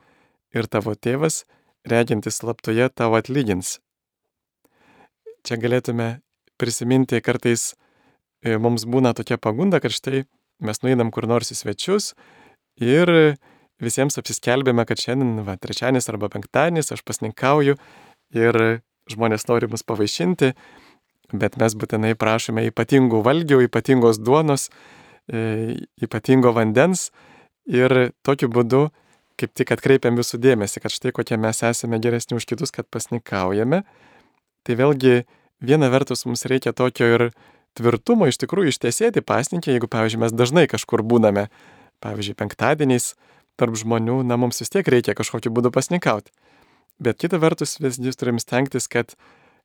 ir 0.55 0.71
tavo 0.71 0.95
tėvas, 0.95 1.45
regintis 1.89 2.41
slaptoje, 2.41 2.89
tau 2.95 3.15
atlygins. 3.19 3.79
Čia 5.47 5.59
galėtume 5.61 6.09
prisiminti 6.61 7.21
kartais 7.25 7.75
mums 8.45 8.87
būna 8.87 9.15
tokia 9.17 9.39
pagunda, 9.39 9.81
kad 9.83 9.95
štai 9.95 10.25
mes 10.63 10.83
nueinam 10.83 11.11
kur 11.15 11.27
nors 11.31 11.53
į 11.55 11.59
svečius 11.59 12.13
ir 12.83 13.37
visiems 13.83 14.19
apsiskelbėme, 14.19 14.85
kad 14.87 14.99
šiandien, 14.99 15.45
va, 15.47 15.57
trečianis 15.61 16.11
arba 16.11 16.31
penktadienis, 16.33 16.93
aš 16.95 17.05
pasninkauju 17.07 17.79
ir 18.35 18.61
žmonės 19.09 19.47
nori 19.49 19.69
mus 19.71 19.85
pavaišinti, 19.87 20.53
bet 21.33 21.59
mes 21.61 21.75
būtinai 21.79 22.15
prašome 22.19 22.67
ypatingų 22.71 23.23
valgių, 23.25 23.63
ypatingos 23.69 24.21
duonos, 24.21 24.69
e, 25.31 25.79
ypatingo 26.03 26.53
vandens 26.57 27.09
ir 27.69 28.13
tokiu 28.27 28.51
būdu 28.53 28.89
kaip 29.39 29.55
tik 29.55 29.71
atkreipiam 29.75 30.19
visų 30.19 30.41
dėmesį, 30.43 30.83
kad 30.83 30.93
štai 30.93 31.13
kokie 31.15 31.39
mes 31.39 31.63
esame 31.63 32.01
geresni 32.03 32.35
už 32.39 32.47
kitus, 32.49 32.73
kad 32.75 32.89
pasnikaujame. 32.91 33.85
Tai 34.67 34.77
vėlgi 34.81 35.23
viena 35.63 35.91
vertus 35.93 36.27
mums 36.27 36.43
reikia 36.51 36.75
tokio 36.75 37.07
ir 37.15 37.25
tvirtumo 37.77 38.29
iš 38.29 38.39
tikrųjų 38.41 38.73
ištiesėti 38.73 39.23
pasninkė, 39.27 39.75
jeigu, 39.75 39.89
pavyzdžiui, 39.91 40.23
mes 40.25 40.35
dažnai 40.35 40.67
kažkur 40.71 41.03
būname, 41.07 41.49
pavyzdžiui, 42.05 42.37
penktadieniais 42.39 43.13
tarp 43.59 43.77
žmonių, 43.79 44.23
na, 44.27 44.39
mums 44.41 44.63
vis 44.63 44.71
tiek 44.73 44.87
reikia 44.87 45.17
kažkokiu 45.19 45.53
būdu 45.55 45.73
pasninkauti. 45.75 46.33
Bet 47.03 47.19
kita 47.23 47.39
vertus, 47.43 47.77
vis 47.83 47.99
vis 48.03 48.19
turim 48.19 48.39
stengtis, 48.43 48.89
kad, 48.91 49.15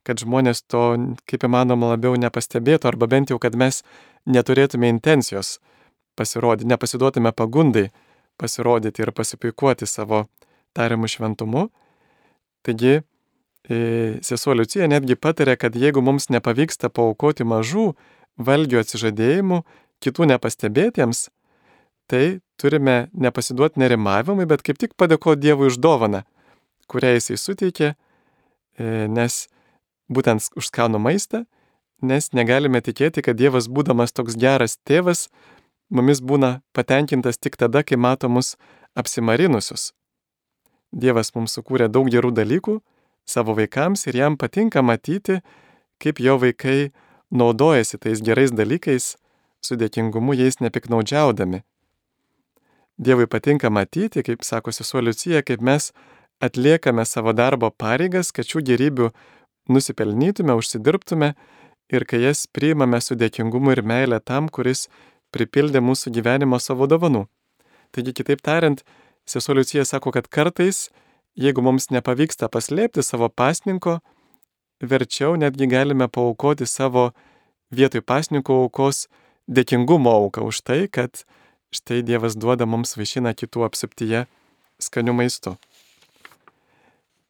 kad 0.06 0.22
žmonės 0.22 0.66
to 0.70 0.84
kaip 1.30 1.46
įmanoma 1.46 1.94
labiau 1.94 2.18
nepastebėtų, 2.18 2.90
arba 2.90 3.10
bent 3.10 3.34
jau, 3.34 3.40
kad 3.42 3.58
mes 3.58 3.82
neturėtume 4.30 4.90
intencijos 4.90 5.58
pasirodyti, 6.18 6.70
nepasiduotume 6.70 7.34
pagundai 7.34 7.90
pasirodyti 8.38 9.02
ir 9.06 9.14
pasipuikuoti 9.14 9.88
savo 9.90 10.26
tariamų 10.78 11.10
šventumu. 11.10 11.68
Taigi, 12.66 13.02
sesuo 13.68 14.56
Liucija 14.58 14.90
netgi 14.92 15.16
patarė, 15.16 15.56
kad 15.58 15.76
jeigu 15.76 16.02
mums 16.04 16.28
nepavyksta 16.34 16.90
paukoti 16.92 17.46
mažų 17.48 17.94
valgių 18.38 18.82
atsižadėjimų 18.82 19.62
kitų 20.04 20.28
nepastebėtiems, 20.34 21.30
tai 22.12 22.42
turime 22.60 23.08
nepasiduoti 23.14 23.80
nerimavimui, 23.80 24.46
bet 24.50 24.64
kaip 24.66 24.80
tik 24.82 24.98
padėkoti 25.00 25.46
Dievui 25.46 25.70
už 25.72 25.80
dovaną, 25.80 26.24
kurią 26.92 27.16
Jisai 27.16 27.40
suteikė, 27.40 27.94
e, 27.94 29.08
nes 29.08 29.48
būtent 30.12 30.52
už 30.60 30.68
skanų 30.68 31.00
maistą, 31.00 31.46
nes 32.04 32.34
negalime 32.36 32.82
tikėti, 32.84 33.24
kad 33.24 33.40
Dievas, 33.40 33.70
būdamas 33.72 34.12
toks 34.12 34.36
geras 34.36 34.78
tėvas, 34.84 35.30
mumis 35.90 36.20
būna 36.20 36.62
patenkintas 36.76 37.40
tik 37.40 37.56
tada, 37.58 37.84
kai 37.84 37.96
mato 37.96 38.30
mus 38.30 38.58
apsimarinusius. 39.00 39.94
Dievas 40.92 41.32
mums 41.34 41.56
sukūrė 41.56 41.88
daug 41.90 42.12
gerų 42.12 42.34
dalykų, 42.36 42.82
savo 43.26 43.56
vaikams 43.58 44.08
ir 44.08 44.18
jam 44.18 44.38
patinka 44.38 44.82
matyti, 44.82 45.40
kaip 46.02 46.20
jo 46.20 46.38
vaikai 46.42 46.92
naudojasi 47.32 47.98
tais 47.98 48.22
gerais 48.22 48.52
dalykais, 48.52 49.16
su 49.64 49.78
dėkingumu 49.80 50.36
jais 50.36 50.60
nepiknaudžiaudami. 50.60 51.64
Dievui 53.00 53.28
patinka 53.28 53.72
matyti, 53.74 54.22
kaip 54.24 54.44
sako 54.44 54.72
sesuo 54.76 55.02
Liucija, 55.02 55.42
kaip 55.42 55.62
mes 55.62 55.92
atliekame 56.44 57.06
savo 57.06 57.34
darbo 57.34 57.72
pareigas, 57.72 58.32
kad 58.36 58.46
šių 58.46 58.62
gerybių 58.70 59.10
nusipelnytume, 59.72 60.54
užsidirbtume 60.60 61.34
ir 61.94 62.06
kai 62.06 62.22
jas 62.26 62.46
priimame 62.48 63.00
su 63.02 63.16
dėkingumu 63.16 63.74
ir 63.74 63.82
meilė 63.82 64.20
tam, 64.20 64.50
kuris 64.50 64.90
pripildė 65.34 65.82
mūsų 65.82 66.14
gyvenimo 66.14 66.60
savo 66.60 66.88
dovanų. 66.92 67.26
Taigi, 67.94 68.14
kitaip 68.14 68.44
tariant, 68.46 68.84
sesuo 69.26 69.56
Liucija 69.58 69.86
sako, 69.86 70.12
kad 70.14 70.28
kartais 70.28 70.90
jeigu 71.40 71.64
mums 71.66 71.90
nepavyksta 71.94 72.50
paslėpti 72.52 73.04
savo 73.04 73.30
pasninko, 73.30 74.00
verčiau 74.84 75.36
netgi 75.40 75.68
galime 75.72 76.08
paukoti 76.08 76.68
savo 76.70 77.12
vietoj 77.74 78.04
pasninko 78.06 78.64
aukos 78.66 79.08
dėkingumo 79.48 80.14
auką 80.14 80.46
už 80.48 80.62
tai, 80.62 80.88
kad 80.88 81.26
štai 81.74 82.04
Dievas 82.06 82.38
duoda 82.38 82.68
mums 82.70 82.96
vaišina 82.98 83.34
kitų 83.34 83.66
apsiptyje 83.68 84.26
skanių 84.82 85.16
maistų. 85.18 85.58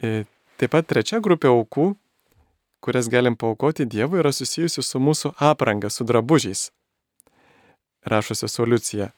E, 0.03 0.25
taip 0.59 0.73
pat 0.75 0.87
trečia 0.89 1.21
grupė 1.23 1.51
aukų, 1.53 1.93
kurias 2.83 3.07
galim 3.07 3.37
paukoti 3.39 3.87
Dievui, 3.87 4.19
yra 4.19 4.33
susijusi 4.35 4.83
su 4.83 4.99
mūsų 4.99 5.33
apranga, 5.39 5.89
su 5.89 6.03
drabužiais. 6.03 6.71
Rašosi 8.03 8.49
solucija. 8.51 9.13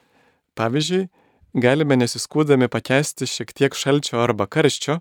Pavyzdžiui, 0.56 1.08
galime 1.56 1.98
nesiskūdami 1.98 2.70
pakesti 2.72 3.28
šiek 3.30 3.56
tiek 3.56 3.76
šalčio 3.76 4.20
arba 4.22 4.48
karščio. 4.48 5.00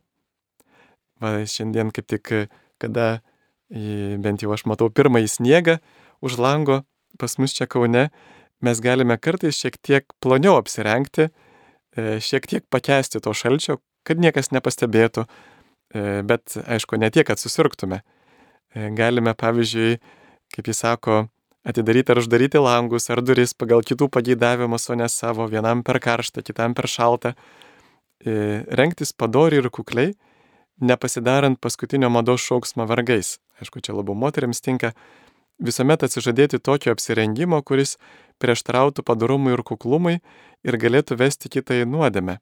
Va, 1.22 1.36
šiandien 1.46 1.92
kaip 1.94 2.08
tik, 2.10 2.32
kada 2.82 3.20
bent 3.70 4.42
jau 4.42 4.52
aš 4.54 4.66
matau 4.70 4.90
pirmąjį 4.90 5.30
sniegą 5.30 5.78
už 6.24 6.38
lango 6.38 6.82
pas 7.18 7.38
mus 7.38 7.54
čia 7.54 7.66
Kaune, 7.66 8.08
mes 8.64 8.80
galime 8.80 9.16
kartais 9.18 9.58
šiek 9.58 9.78
tiek 9.82 10.06
ploniau 10.22 10.58
apsirengti, 10.58 11.28
e, 11.96 12.18
šiek 12.20 12.48
tiek 12.50 12.66
pakesti 12.70 13.22
to 13.22 13.34
šalčio, 13.34 13.78
kad 14.06 14.20
niekas 14.20 14.50
nepastebėtų, 14.54 15.26
e, 15.94 16.22
bet 16.26 16.56
aišku, 16.64 16.98
ne 16.98 17.10
tiek, 17.14 17.26
kad 17.26 17.40
susirgtume. 17.40 18.02
E, 18.74 18.90
galime, 18.96 19.34
pavyzdžiui, 19.38 19.98
kaip 20.54 20.70
jis 20.70 20.82
sako, 20.84 21.26
atidaryti 21.64 22.12
ar 22.12 22.20
uždaryti 22.20 22.60
langus 22.60 23.08
ar 23.10 23.22
duris 23.24 23.54
pagal 23.56 23.82
kitų 23.82 24.10
pageidavimus, 24.12 24.88
o 24.90 24.98
ne 25.00 25.08
savo, 25.08 25.48
vienam 25.48 25.82
per 25.82 26.00
karštą, 26.00 26.44
kitam 26.44 26.74
per 26.74 26.88
šaltą. 26.90 27.34
e, 28.24 28.64
rengtis 28.70 29.12
padoriai 29.12 29.60
ir 29.60 29.70
kukliai, 29.70 30.14
nepasidarant 30.80 31.60
paskutinio 31.60 32.08
mados 32.10 32.40
šauksmo 32.40 32.86
vargais. 32.86 33.38
Aišku, 33.60 33.80
čia 33.80 33.92
labiau 33.94 34.16
moteriams 34.16 34.60
tinka 34.64 34.94
visuomet 35.58 36.02
atsižadėti 36.02 36.58
tokio 36.58 36.94
apsirengimo, 36.94 37.60
kuris 37.62 37.96
prieštarautų 38.42 39.04
padarumui 39.06 39.54
ir 39.54 39.62
kuklumui 39.62 40.18
ir 40.64 40.78
galėtų 40.80 41.18
vesti 41.20 41.52
kitą 41.52 41.82
į 41.82 41.88
nuodėmę. 41.90 42.38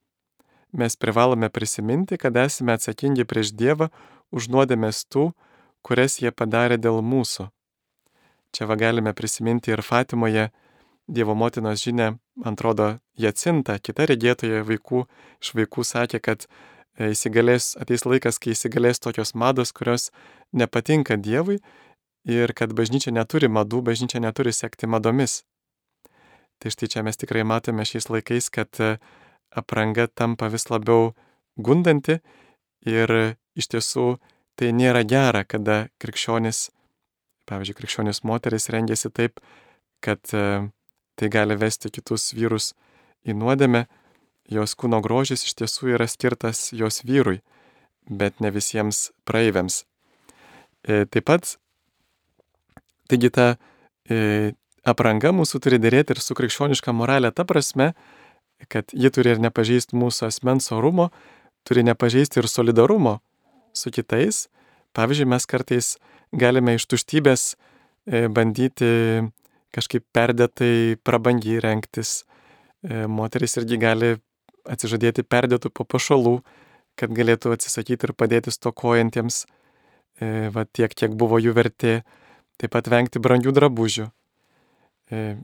Mes 0.72 0.96
privalome 0.96 1.50
prisiminti, 1.52 2.16
kad 2.16 2.36
esame 2.36 2.72
atsakingi 2.78 3.26
prieš 3.28 3.52
Dievą 3.52 3.90
už 4.32 4.48
nuodėmės 4.48 5.04
tų, 5.04 5.32
kurias 5.84 6.16
jie 6.22 6.32
padarė 6.32 6.78
dėl 6.80 7.02
mūsų. 7.04 7.50
Čia 8.52 8.66
va 8.68 8.76
galime 8.76 9.14
prisiminti 9.16 9.72
ir 9.72 9.82
Fatimoje 9.82 10.50
Dievo 11.08 11.34
motinos 11.34 11.82
žinia, 11.82 12.12
man 12.36 12.54
atrodo, 12.54 12.98
Jacinta, 13.18 13.78
kita 13.82 14.06
regėtoja 14.06 14.62
vaikų, 14.64 15.02
iš 15.42 15.50
vaikų 15.58 15.84
sakė, 15.84 16.20
kad 16.22 16.44
e, 16.46 17.10
įsigalės, 17.10 17.72
ateis 17.80 18.06
laikas, 18.06 18.38
kai 18.38 18.52
įsigalės 18.54 19.02
tokios 19.02 19.34
mados, 19.34 19.72
kurios 19.74 20.10
nepatinka 20.52 21.16
Dievui 21.16 21.58
ir 22.28 22.52
kad 22.54 22.72
bažnyčia 22.78 23.10
neturi 23.12 23.50
madų, 23.50 23.82
bažnyčia 23.88 24.22
neturi 24.22 24.52
sekti 24.54 24.86
madomis. 24.86 25.42
Tai 26.62 26.70
štai 26.70 26.88
čia 26.92 27.02
mes 27.02 27.18
tikrai 27.18 27.42
matome 27.42 27.84
šiais 27.88 28.06
laikais, 28.12 28.52
kad 28.54 28.70
e, 28.78 28.94
apranga 29.50 30.06
tampa 30.06 30.52
vis 30.52 30.68
labiau 30.70 31.16
gundanti 31.56 32.20
ir 32.86 33.16
iš 33.58 33.72
tiesų 33.74 34.06
tai 34.54 34.70
nėra 34.76 35.02
gera, 35.08 35.42
kada 35.42 35.88
krikščionis, 35.98 36.68
pavyzdžiui, 37.52 37.76
krikščionis 37.76 38.22
moteris 38.28 38.70
rengiasi 38.72 39.12
taip, 39.12 39.42
kad 40.02 40.32
e, 40.32 40.44
tai 41.20 41.30
gali 41.32 41.58
vesti 41.60 41.92
kitus 41.92 42.32
vyrus 42.34 42.72
į 43.28 43.36
nuodėmę, 43.38 43.84
jos 44.50 44.74
kūno 44.78 45.02
grožis 45.04 45.44
iš 45.46 45.54
tiesų 45.60 45.92
yra 45.94 46.08
skirtas 46.10 46.70
jos 46.74 47.04
vyrui, 47.06 47.42
bet 48.08 48.40
ne 48.40 48.50
visiems 48.54 49.10
praeiviams. 49.28 49.84
E, 50.82 51.04
taip 51.06 51.28
pat, 51.28 51.54
taigi 53.12 53.30
ta 53.30 53.52
apranga 54.82 55.30
mūsų 55.34 55.60
turi 55.62 55.78
dėrėti 55.78 56.16
ir 56.16 56.20
su 56.22 56.34
krikščioniška 56.34 56.92
moralė 56.94 57.30
ta 57.34 57.46
prasme, 57.46 57.92
kad 58.68 58.90
ji 58.92 59.10
turi 59.14 59.34
ir 59.34 59.42
nepažeisti 59.42 59.98
mūsų 59.98 60.26
asmens 60.28 60.70
orumo, 60.74 61.10
turi 61.66 61.84
nepažeisti 61.86 62.42
ir 62.42 62.48
solidarumo 62.50 63.20
su 63.74 63.92
kitais. 63.94 64.48
Pavyzdžiui, 64.96 65.28
mes 65.30 65.46
kartais 65.48 65.94
galime 66.32 66.76
iš 66.76 66.86
tuštybės 66.90 67.52
e, 67.52 68.26
bandyti 68.32 68.90
kažkaip 69.72 70.04
perdėtai 70.12 70.98
prabangiai 71.04 71.60
renktis. 71.64 72.22
E, 72.82 73.06
moteris 73.06 73.56
irgi 73.60 73.78
gali 73.80 74.12
atsižadėti 74.68 75.24
perdėtų 75.24 75.72
papuošalų, 75.74 76.38
kad 76.98 77.12
galėtų 77.14 77.54
atsisakyti 77.56 78.08
ir 78.08 78.14
padėti 78.16 78.52
stokojantiems, 78.52 79.44
e, 80.20 80.50
va 80.54 80.66
tiek, 80.66 80.92
kiek 80.92 81.16
buvo 81.18 81.40
jų 81.40 81.54
vertė. 81.56 82.02
Taip 82.60 82.74
pat 82.76 82.88
vengti 82.92 83.18
brangių 83.18 83.50
drabužių. 83.56 84.04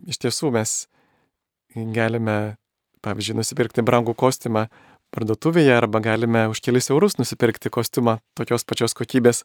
Iš 0.08 0.20
tiesų 0.22 0.52
mes 0.54 0.74
galime, 1.74 2.56
pavyzdžiui, 3.02 3.34
nusipirkti 3.40 3.82
brangų 3.84 4.14
kostiumą 4.16 4.68
parduotuvėje 5.14 5.72
arba 5.76 6.00
galime 6.04 6.46
už 6.52 6.60
kelis 6.64 6.90
eurus 6.92 7.16
nusipirkti 7.18 7.72
kostiumą 7.72 8.18
tokios 8.38 8.64
pačios 8.68 8.94
kokybės 8.96 9.42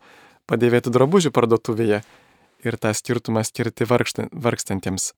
padėvėtų 0.50 0.94
drabužių 0.94 1.32
parduotuvėje 1.36 2.02
ir 2.64 2.78
tą 2.80 2.94
skirtumą 2.96 3.44
skirti 3.48 3.88
vargstantiems. 3.88 5.12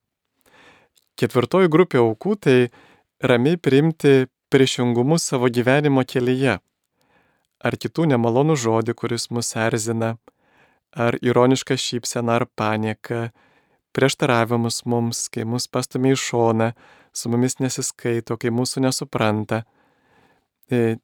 Ketvirtoji 1.16 1.72
grupė 1.72 2.02
aukų 2.02 2.36
tai 2.44 2.58
ramiai 3.24 3.58
priimti 3.58 4.26
priešingumus 4.52 5.24
savo 5.32 5.50
gyvenimo 5.50 6.04
kelyje. 6.04 6.60
Ar 7.66 7.78
kitų 7.80 8.10
nemalonų 8.12 8.58
žodį, 8.60 8.94
kuris 9.00 9.30
mus 9.32 9.54
erzina, 9.56 10.16
ar 10.92 11.18
ironišką 11.24 11.78
šypseną 11.80 12.36
ar 12.40 12.46
panieką, 12.60 13.30
prieštaravimus 13.96 14.84
mums, 14.86 15.26
kai 15.32 15.46
mus 15.48 15.68
pastumia 15.72 16.14
į 16.16 16.20
šoną, 16.20 16.70
su 17.16 17.32
mumis 17.32 17.58
nesiskaito, 17.64 18.38
kai 18.40 18.52
mūsų 18.52 18.84
nesupranta. 18.84 19.64
E, 20.68 20.98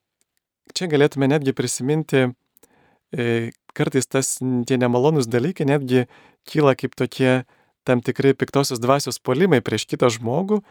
čia 0.76 0.90
galėtume 0.92 1.30
netgi 1.32 1.56
prisiminti, 1.56 2.26
e, 2.28 3.52
kartais 3.78 4.08
tas 4.08 4.38
tie 4.40 4.78
nemalonus 4.78 5.30
dalykai 5.32 5.68
netgi 5.70 6.06
kyla 6.50 6.76
kaip 6.80 6.96
tokie 6.98 7.44
tam 7.88 8.02
tikrai 8.02 8.34
piktosios 8.38 8.82
dvasios 8.82 9.20
polimai 9.20 9.62
prieš 9.62 9.88
kitą 9.90 10.12
žmogų 10.14 10.62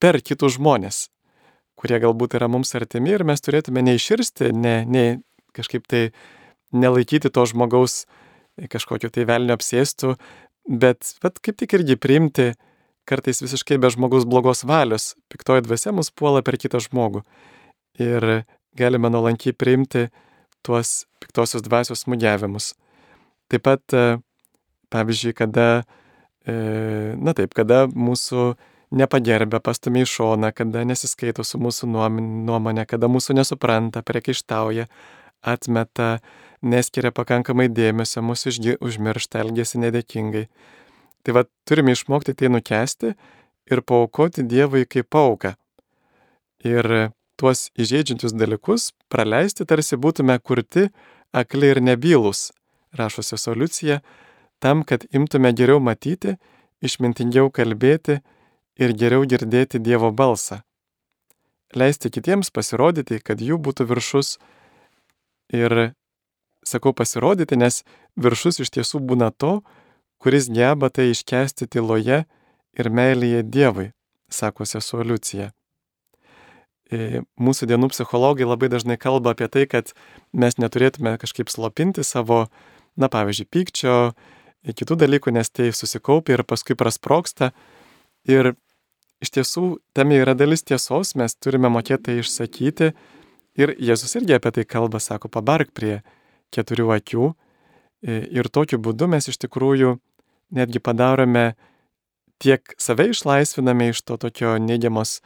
per 0.00 0.20
kitus 0.22 0.56
žmonės, 0.58 1.08
kurie 1.76 1.98
galbūt 2.00 2.38
yra 2.38 2.48
mums 2.48 2.72
artimi 2.78 3.16
ir 3.16 3.26
mes 3.26 3.42
turėtume 3.42 3.82
neiširsti, 3.84 4.52
ne, 4.54 4.76
ne 4.86 5.06
kažkaip 5.56 5.88
tai 5.90 6.10
nelaikyti 6.72 7.32
to 7.34 7.44
žmogaus 7.50 8.04
kažkokio 8.70 9.10
tai 9.12 9.26
velnio 9.28 9.56
apsėstų, 9.56 10.14
Bet, 10.70 11.16
bet 11.18 11.40
kaip 11.42 11.56
tik 11.58 11.72
irgi 11.74 11.96
priimti 11.98 12.52
kartais 13.08 13.40
visiškai 13.42 13.78
be 13.80 13.88
žmogus 13.90 14.26
blogos 14.28 14.62
valios, 14.62 15.14
piktoji 15.32 15.64
dvasia 15.66 15.90
mus 15.90 16.12
puola 16.14 16.44
per 16.46 16.58
kitą 16.60 16.78
žmogų. 16.84 17.24
Ir 17.98 18.44
galime 18.78 19.10
nuolankiai 19.10 19.56
priimti 19.56 20.06
tuos 20.66 21.06
piktosios 21.22 21.64
dvasios 21.66 22.04
smūgiavimus. 22.04 22.74
Taip 23.50 23.64
pat, 23.66 23.82
e, 23.94 24.18
pavyzdžiui, 24.92 25.34
kada, 25.38 25.84
e, 26.46 26.54
na 27.18 27.34
taip, 27.36 27.54
kada 27.56 27.86
mūsų 27.90 28.52
nepagerbė, 28.90 29.60
pastumė 29.62 30.04
į 30.04 30.10
šoną, 30.10 30.52
kada 30.54 30.84
nesiskaito 30.86 31.44
su 31.46 31.60
mūsų 31.62 31.88
nuomonė, 31.90 32.86
kada 32.90 33.10
mūsų 33.10 33.38
nesupranta, 33.38 34.02
priekaištauja, 34.06 34.88
atmeta, 35.46 36.18
neskiria 36.62 37.12
pakankamai 37.14 37.68
dėmesio, 37.72 38.22
mūsų 38.26 38.76
užmiršta, 38.82 39.44
elgesi 39.44 39.80
nedėkingai. 39.80 40.48
Tai 41.24 41.36
vad 41.36 41.50
turime 41.68 41.94
išmokti 41.94 42.34
tai 42.34 42.48
nukesti 42.48 43.14
ir 43.70 43.82
paukoti 43.86 44.44
Dievui 44.48 44.86
kaip 44.88 45.14
auką. 45.14 45.54
Ir 46.64 47.12
tuos 47.40 47.68
įžeidžiančius 47.80 48.34
dalykus 48.36 48.90
praleisti 49.12 49.64
tarsi 49.64 49.96
būtume 49.96 50.36
kurti 50.44 50.88
akli 51.32 51.70
ir 51.72 51.80
nebylus, 51.80 52.50
rašo 52.92 53.24
sesoliucija, 53.24 54.00
tam, 54.60 54.82
kad 54.84 55.06
imtume 55.16 55.52
geriau 55.56 55.80
matyti, 55.80 56.36
išmintingiau 56.84 57.48
kalbėti 57.54 58.18
ir 58.80 58.92
geriau 58.96 59.24
girdėti 59.28 59.80
Dievo 59.80 60.10
balsą. 60.12 60.60
Leisti 61.76 62.10
kitiems 62.10 62.50
pasirodyti, 62.50 63.20
kad 63.22 63.40
jų 63.40 63.60
būtų 63.62 63.86
viršus 63.88 64.34
ir 65.54 65.94
sakau 66.66 66.92
pasirodyti, 66.92 67.56
nes 67.56 67.84
viršus 68.20 68.60
iš 68.64 68.74
tiesų 68.74 69.00
būna 69.06 69.30
to, 69.30 69.60
kuris 70.20 70.50
geba 70.50 70.90
tai 70.90 71.10
iškesti 71.14 71.70
tyloje 71.70 72.24
ir 72.76 72.90
meilėje 72.90 73.46
Dievui, 73.46 73.88
sako 74.28 74.66
sesuo 74.66 75.06
Liucija. 75.06 75.52
E, 76.90 77.22
mūsų 77.38 77.68
dienų 77.70 77.92
psichologai 77.92 78.48
labai 78.48 78.70
dažnai 78.72 78.98
kalba 78.98 79.34
apie 79.34 79.46
tai, 79.52 79.66
kad 79.70 79.92
mes 80.34 80.58
neturėtume 80.58 81.14
kažkaip 81.22 81.52
slopinti 81.52 82.02
savo, 82.06 82.48
na 82.98 83.06
pavyzdžiui, 83.12 83.46
pykčio, 83.46 83.96
kitų 84.66 84.98
dalykų, 85.04 85.32
nes 85.38 85.50
tai 85.54 85.70
susikaupia 85.72 86.36
ir 86.36 86.44
paskui 86.44 86.74
prasproksta. 86.78 87.52
Ir 88.28 88.54
iš 89.22 89.32
tiesų 89.36 89.64
tame 89.96 90.18
yra 90.18 90.34
dalis 90.34 90.66
tiesos, 90.66 91.14
mes 91.14 91.36
turime 91.38 91.70
mokėti 91.72 92.10
tai 92.10 92.18
išsakyti. 92.24 92.92
Ir 93.60 93.74
Jėzus 93.78 94.16
irgi 94.18 94.36
apie 94.36 94.52
tai 94.58 94.66
kalba, 94.66 95.00
sako, 95.02 95.30
pabark 95.30 95.72
prie 95.76 96.00
keturių 96.54 96.90
akių. 96.98 97.32
E, 98.02 98.22
ir 98.34 98.50
tokiu 98.50 98.80
būdu 98.82 99.08
mes 99.10 99.30
iš 99.30 99.38
tikrųjų 99.46 99.98
netgi 100.56 100.82
padarome 100.82 101.52
tiek 102.40 102.74
save 102.80 103.10
išlaisviname 103.12 103.90
iš 103.92 104.02
to 104.02 104.16
tokio 104.18 104.56
neigiamos 104.58 105.20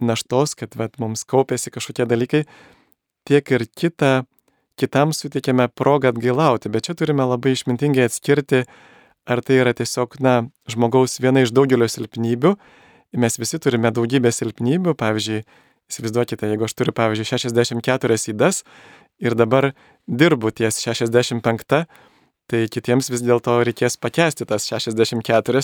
naštos, 0.00 0.54
kad 0.58 0.76
vet, 0.78 0.98
mums 1.02 1.24
kaupėsi 1.28 1.72
kažkokie 1.74 2.06
dalykai, 2.08 2.44
tiek 3.26 3.52
ir 3.52 3.66
kitą, 3.66 4.26
kitam 4.80 5.12
suteikėme 5.16 5.68
progą 5.72 6.12
atgailauti. 6.12 6.70
Bet 6.72 6.88
čia 6.88 6.96
turime 6.98 7.26
labai 7.26 7.54
išmintingai 7.56 8.06
atskirti, 8.10 8.64
ar 9.26 9.42
tai 9.42 9.60
yra 9.62 9.74
tiesiog, 9.76 10.18
na, 10.22 10.46
žmogaus 10.70 11.18
viena 11.22 11.42
iš 11.44 11.54
daugelio 11.56 11.88
silpnybių. 11.90 12.56
Mes 13.16 13.38
visi 13.40 13.58
turime 13.62 13.90
daugybę 13.94 14.30
silpnybių, 14.34 14.94
pavyzdžiui, 14.98 15.44
įsivaizduokite, 15.90 16.48
jeigu 16.50 16.66
aš 16.66 16.74
turiu, 16.76 16.94
pavyzdžiui, 16.96 17.28
64 17.32 18.18
įdas 18.32 18.62
ir 19.22 19.36
dabar 19.38 19.70
dirbu 20.06 20.50
ties 20.54 20.80
65, 20.82 21.86
tai 22.46 22.62
kitiems 22.70 23.10
vis 23.10 23.22
dėlto 23.24 23.58
reikės 23.66 23.96
pakesti 23.98 24.46
tas 24.46 24.66
64 24.68 25.62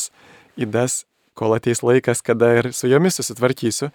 įdas, 0.63 1.03
kol 1.39 1.55
ateis 1.57 1.83
laikas, 1.83 2.23
kada 2.25 2.53
ir 2.61 2.71
su 2.77 2.91
jomis 2.91 3.19
susitvarkysiu, 3.19 3.91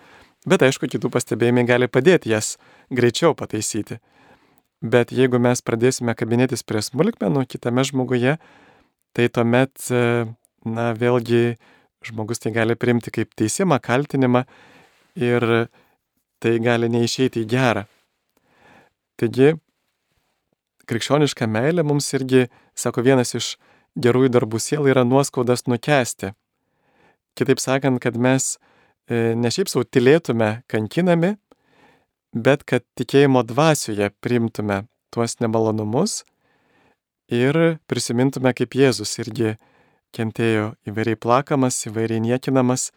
bet 0.48 0.64
aišku, 0.64 0.88
kitų 0.90 1.12
pastebėjimai 1.14 1.66
gali 1.68 1.90
padėti 1.92 2.32
jas 2.32 2.56
greičiau 2.94 3.36
pataisyti. 3.38 4.00
Bet 4.82 5.12
jeigu 5.12 5.42
mes 5.42 5.64
pradėsime 5.66 6.14
kabinėtis 6.18 6.64
prie 6.64 6.84
smulkmenų 6.86 7.48
kitame 7.50 7.84
žmoguje, 7.88 8.38
tai 9.18 9.28
tuomet, 9.34 9.74
na, 10.68 10.92
vėlgi 10.94 11.58
žmogus 12.06 12.44
tai 12.44 12.54
gali 12.54 12.78
priimti 12.78 13.14
kaip 13.14 13.34
teisimą, 13.38 13.80
kaltinimą 13.84 14.44
ir 15.18 15.48
tai 16.44 16.58
gali 16.62 16.90
neišeiti 16.94 17.42
į 17.42 17.50
gerą. 17.50 17.88
Taigi, 19.18 19.56
krikščioniška 20.88 21.48
meilė 21.50 21.84
mums 21.88 22.12
irgi, 22.14 22.46
sako 22.78 23.02
vienas 23.08 23.34
iš 23.38 23.56
gerųjų 23.98 24.30
darbų 24.36 24.62
sielai, 24.62 24.94
yra 24.94 25.04
nuoskaudas 25.08 25.66
nukesti. 25.66 26.36
Kitaip 27.38 27.62
sakant, 27.62 27.98
kad 28.02 28.18
mes 28.18 28.56
ne 29.10 29.52
šiaip 29.54 29.72
savo 29.72 29.86
tylėtume 29.88 30.64
kankinami, 30.72 31.36
bet 32.36 32.66
kad 32.68 32.84
tikėjimo 33.00 33.44
dvasioje 33.48 34.10
priimtume 34.22 34.84
tuos 35.14 35.38
nemalonumus 35.40 36.24
ir 37.32 37.80
prisimintume, 37.88 38.54
kaip 38.56 38.76
Jėzus 38.76 39.18
irgi 39.24 39.56
kentėjo 40.16 40.74
įvairiai 40.88 41.20
plakamas, 41.20 41.80
įvairiai 41.88 42.24
niekinamas. 42.24 42.92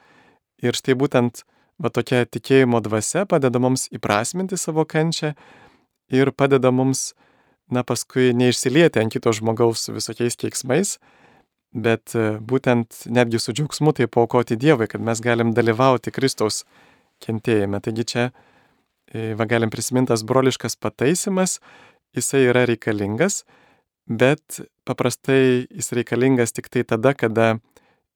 Ir 0.63 0.77
štai 0.77 0.97
būtent 0.99 1.45
va 1.81 1.91
tokia 1.91 2.27
tikėjimo 2.29 2.83
dvasia 2.85 3.25
padeda 3.27 3.61
mums 3.63 3.89
įprasminti 3.95 4.59
savo 4.61 4.85
kančią 4.85 5.33
ir 6.13 6.33
padeda 6.33 6.71
mums, 6.75 7.15
na 7.71 7.85
paskui 7.87 8.35
neišsilieti 8.35 9.01
ant 9.01 9.15
kito 9.15 9.33
žmogaus 9.33 9.87
su 9.87 9.95
visokiais 9.95 10.37
keiksmais, 10.37 10.99
bet 11.73 12.15
e, 12.19 12.39
būtent 12.41 13.05
netgi 13.07 13.41
su 13.41 13.55
džiaugsmu 13.55 13.95
tai 13.97 14.09
paukoti 14.11 14.59
Dievui, 14.59 14.89
kad 14.91 15.03
mes 15.03 15.23
galim 15.23 15.55
dalyvauti 15.55 16.13
Kristaus 16.15 16.65
kentėjime. 17.23 17.81
Taigi 17.85 18.07
čia 18.13 18.25
e, 18.31 19.33
va 19.39 19.47
galim 19.47 19.71
prisimintas 19.71 20.25
broliškas 20.27 20.77
pataisimas, 20.81 21.59
jisai 22.17 22.47
yra 22.51 22.65
reikalingas, 22.69 23.45
bet 24.11 24.61
paprastai 24.89 25.67
jis 25.71 25.93
reikalingas 25.95 26.57
tik 26.57 26.71
tai 26.73 26.83
tada, 26.83 27.15
kada 27.15 27.61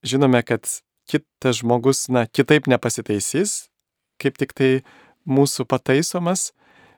žinome, 0.02 0.42
kad 0.42 0.66
kitas 1.10 1.60
žmogus, 1.60 2.08
na, 2.10 2.26
kitaip 2.26 2.66
nepasitaisys, 2.70 3.68
kaip 4.18 4.38
tik 4.40 4.54
tai 4.56 4.70
mūsų 5.28 5.66
pataisomas 5.68 6.52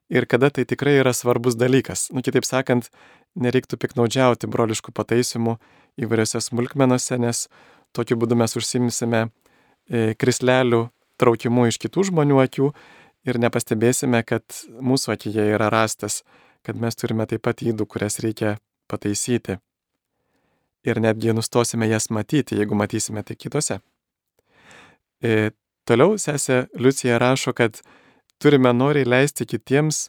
ir 0.09 0.27
kada 0.31 0.51
tai 0.55 0.65
tikrai 0.65 1.01
yra 1.03 1.13
svarbus 1.15 1.59
dalykas. 1.59 2.09
Nu, 2.15 2.23
kitaip 2.23 2.47
sakant, 2.47 2.91
nereiktų 3.37 3.79
piknaudžiauti 3.83 4.49
broliškų 4.51 4.95
pataisimų 4.97 5.57
įvairiose 6.01 6.41
smulkmenose, 6.45 7.19
nes 7.19 7.47
tokiu 7.97 8.19
būdu 8.21 8.37
mes 8.39 8.57
užsimsime 8.59 9.27
e, 9.27 10.15
krislelių 10.19 10.87
traukimu 11.21 11.67
iš 11.71 11.81
kitų 11.83 12.09
žmonių 12.11 12.41
akių 12.45 12.71
ir 13.27 13.41
nepastebėsime, 13.43 14.23
kad 14.27 14.45
mūsų 14.81 15.15
akyje 15.17 15.49
yra 15.57 15.71
rastas, 15.73 16.23
kad 16.67 16.79
mes 16.79 16.99
turime 16.99 17.27
taip 17.31 17.45
pat 17.47 17.63
įdų, 17.65 17.87
kurias 17.89 18.21
reikia 18.23 18.57
pataisyti. 18.91 19.59
Ir 20.87 21.01
netgi 21.03 21.35
nustosime 21.35 21.89
jas 21.91 22.11
matyti, 22.15 22.59
jeigu 22.61 22.77
matysime 22.79 23.25
tai 23.27 23.35
kitose. 23.35 23.81
E, 25.23 25.51
toliau 25.89 26.19
sesė 26.21 26.67
Liucija 26.79 27.19
rašo, 27.19 27.55
kad 27.57 27.81
turime 28.43 28.71
noriai 28.75 29.09
leisti 29.09 29.47
kitiems 29.49 30.09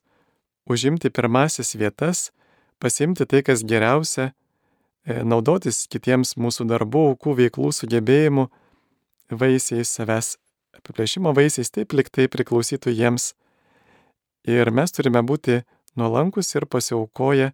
užimti 0.69 1.09
pirmasis 1.09 1.75
vietas, 1.79 2.31
pasimti 2.79 3.25
tai, 3.25 3.41
kas 3.41 3.63
geriausia, 3.65 4.33
naudotis 5.07 5.85
kitiems 5.91 6.35
mūsų 6.39 6.67
darbų, 6.67 7.03
aukų 7.13 7.35
veiklų 7.41 7.71
sugebėjimų 7.75 8.47
vaisiais, 9.31 9.91
savęs 9.91 10.35
apiplėšimo 10.77 11.33
vaisiais, 11.35 11.71
taip 11.71 11.95
liktai 11.95 12.27
priklausytų 12.31 12.93
jiems. 12.93 13.31
Ir 14.47 14.71
mes 14.71 14.93
turime 14.95 15.23
būti 15.23 15.61
nuolankus 15.99 16.53
ir 16.55 16.67
pasiaukoję 16.69 17.51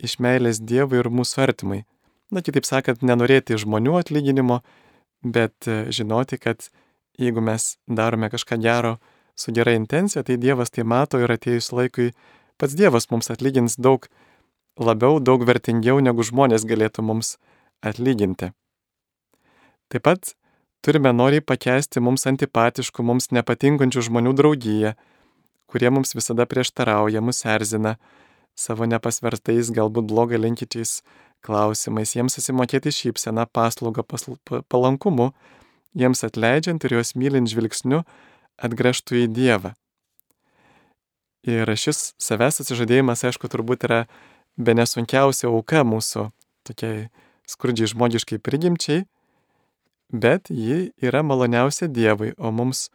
iš 0.00 0.18
meilės 0.20 0.60
Dievui 0.60 1.00
ir 1.00 1.10
mūsų 1.12 1.44
artimai. 1.46 1.84
Na, 2.30 2.42
kitaip 2.46 2.66
sakant, 2.68 3.02
nenorėti 3.02 3.58
žmonių 3.58 3.98
atlyginimo, 4.00 4.60
bet 5.24 5.68
e, 5.68 5.90
žinoti, 5.92 6.38
kad 6.38 6.68
jeigu 7.20 7.42
mes 7.44 7.74
darome 7.88 8.30
kažką 8.32 8.60
gero 8.62 8.96
su 9.36 9.52
gera 9.56 9.74
intencija, 9.76 10.22
tai 10.24 10.38
Dievas 10.40 10.70
tai 10.70 10.84
mato 10.84 11.20
ir 11.20 11.32
atėjus 11.32 11.72
laikui 11.74 12.12
pats 12.60 12.76
Dievas 12.78 13.10
mums 13.10 13.32
atlygins 13.32 13.76
daug 13.80 14.06
labiau, 14.78 15.20
daug 15.20 15.42
vertingiau, 15.46 16.00
negu 16.04 16.24
žmonės 16.26 16.66
galėtų 16.68 17.04
mums 17.06 17.36
atlyginti. 17.82 18.52
Taip 19.90 20.04
pat 20.06 20.34
turime 20.84 21.12
noriai 21.12 21.42
pakesti 21.42 22.02
mums 22.04 22.26
antipatiškų, 22.30 23.04
mums 23.04 23.30
nepatinkančių 23.34 24.06
žmonių 24.06 24.34
draugiją, 24.38 24.94
kurie 25.70 25.90
mums 25.90 26.14
visada 26.14 26.46
prieštarauja, 26.46 27.22
mus 27.22 27.42
erzina, 27.46 27.96
savo 28.58 28.86
nepasvertais, 28.86 29.72
galbūt 29.74 30.08
blogą 30.10 30.38
linkyčiais 30.40 31.00
klausimais, 31.46 32.14
jiems 32.16 32.36
susimokėti 32.36 32.92
šypseną, 32.92 33.46
paslaugą, 33.52 34.04
pasl 34.04 34.36
palankumu, 34.68 35.30
jiems 35.96 36.24
atleidžiant 36.26 36.84
ir 36.84 36.98
juos 36.98 37.14
mylint 37.16 37.50
žvilgsniu 37.50 38.02
atgręžtų 38.60 39.24
į 39.24 39.28
Dievą. 39.34 39.74
Ir 41.48 41.70
šis 41.80 42.12
savęs 42.20 42.60
atsižadėjimas, 42.60 43.24
aišku, 43.24 43.48
turbūt 43.48 43.86
yra 43.88 44.02
be 44.56 44.74
nesunkiausia 44.74 45.48
auka 45.50 45.84
mūsų 45.86 46.30
tokiai 46.66 47.08
skurdžiai 47.50 47.90
žmogiškai 47.92 48.38
prigimčiai, 48.38 49.04
bet 50.10 50.50
ji 50.50 50.90
yra 51.02 51.22
maloniausia 51.26 51.90
Dievui, 51.90 52.32
o 52.38 52.50
mums 52.54 52.88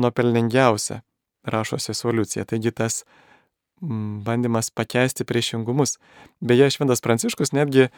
nuopelningiausia, 0.00 1.02
rašo 1.44 1.78
sesoliucija. 1.82 2.46
Taigi 2.46 2.72
tas 2.74 3.02
Mm, 3.80 4.20
bandymas 4.24 4.70
pakeisti 4.70 5.24
priešingumus. 5.24 5.98
Beje, 6.40 6.70
Šventas 6.70 7.00
Pranciškus 7.00 7.52
netgi 7.52 7.88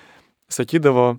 sakydavo, 0.49 1.17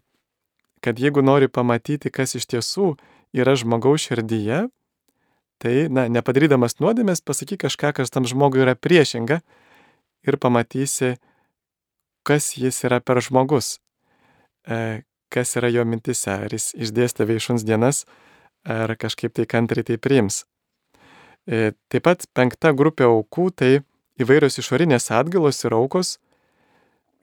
kad 0.79 0.99
jeigu 0.99 1.21
nori 1.21 1.47
pamatyti, 1.47 2.11
kas 2.11 2.35
iš 2.39 2.47
tiesų 2.47 2.93
yra 3.35 3.57
žmogaus 3.59 4.07
širdyje, 4.07 4.69
tai, 5.59 5.73
na, 5.91 6.07
nepadarydamas 6.07 6.79
nuodėmės, 6.79 7.23
pasakyk 7.27 7.65
kažką, 7.65 7.91
kas 7.99 8.11
tam 8.11 8.23
žmogui 8.27 8.63
yra 8.63 8.75
priešinga 8.79 9.41
ir 10.23 10.39
pamatysi, 10.39 11.17
kas 12.23 12.53
jis 12.57 12.83
yra 12.87 12.99
per 13.03 13.21
žmogus, 13.21 13.77
e, 14.67 15.03
kas 15.33 15.55
yra 15.59 15.69
jo 15.73 15.85
mintise, 15.85 16.31
ar 16.45 16.53
jis 16.53 16.71
išdėstė 16.75 17.27
veišuns 17.29 17.65
dienas, 17.67 18.03
ar 18.63 18.95
kažkaip 18.95 19.33
tai 19.35 19.45
kantriai 19.49 19.85
tai 19.87 19.97
priims. 19.99 20.43
E, 21.43 21.73
taip 21.91 22.05
pat 22.07 22.27
penkta 22.31 22.71
grupė 22.71 23.09
aukų 23.09 23.49
tai 23.51 23.71
įvairios 24.21 24.59
išorinės 24.61 25.09
atgalos 25.11 25.59
ir 25.65 25.75
aukos, 25.75 26.17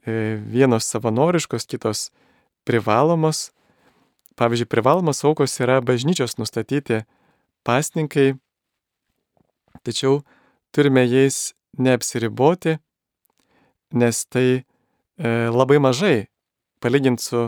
e, 0.05 0.37
vienos 0.45 0.85
savanoriškos, 0.91 1.65
kitos 1.65 2.09
privalomos. 2.67 3.49
Pavyzdžiui, 4.37 4.69
privalomos 4.69 5.23
aukos 5.27 5.57
yra 5.61 5.81
bažnyčios 5.83 6.37
nustatyti 6.39 7.01
pasninkai, 7.67 8.37
tačiau 9.85 10.21
turime 10.71 11.03
jais 11.05 11.51
neapsiriboti, 11.77 12.77
nes 13.91 14.25
tai 14.31 14.63
labai 15.21 15.79
mažai, 15.83 16.27
palyginti 16.81 17.23
su 17.23 17.43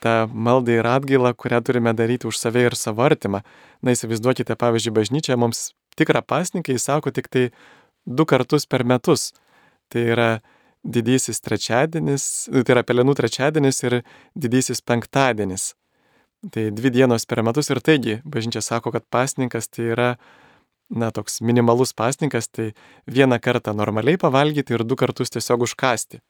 tą 0.00 0.28
maldą 0.32 0.78
ir 0.78 0.86
atgailą, 0.86 1.34
kurią 1.34 1.60
turime 1.64 1.92
daryti 1.94 2.28
už 2.28 2.38
save 2.38 2.64
ir 2.68 2.76
savo 2.76 3.04
artimą. 3.04 3.42
Na 3.82 3.92
įsivaizduokite, 3.94 4.56
pavyzdžiui, 4.56 4.94
bažnyčia 4.96 5.36
mums 5.36 5.72
tikrą 5.98 6.22
pasninką 6.22 6.74
įsako 6.76 7.12
tik 7.12 7.28
tai 7.28 7.50
du 8.06 8.24
kartus 8.24 8.66
per 8.66 8.84
metus. 8.84 9.32
Tai 9.90 10.02
yra 10.14 10.30
didysis 10.84 11.42
trečiadienis, 11.44 12.48
tai 12.48 12.74
yra 12.76 12.84
pelenų 12.86 13.16
trečiadienis 13.18 13.82
ir 13.84 14.00
didysis 14.34 14.80
penktadienis. 14.80 15.74
Tai 16.54 16.70
dvi 16.72 16.92
dienos 16.94 17.26
per 17.28 17.42
metus 17.44 17.68
ir 17.68 17.82
taigi 17.84 18.20
bažnyčia 18.24 18.62
sako, 18.64 18.94
kad 18.94 19.04
pasninkas 19.12 19.68
tai 19.68 19.90
yra, 19.92 20.10
na, 20.88 21.10
toks 21.12 21.42
minimalus 21.44 21.92
pasninkas, 21.92 22.48
tai 22.48 22.70
vieną 23.04 23.36
kartą 23.44 23.74
normaliai 23.76 24.16
pavalgyti 24.16 24.72
ir 24.72 24.86
du 24.88 24.96
kartus 24.96 25.34
tiesiog 25.36 25.68
užkasti. 25.68 26.22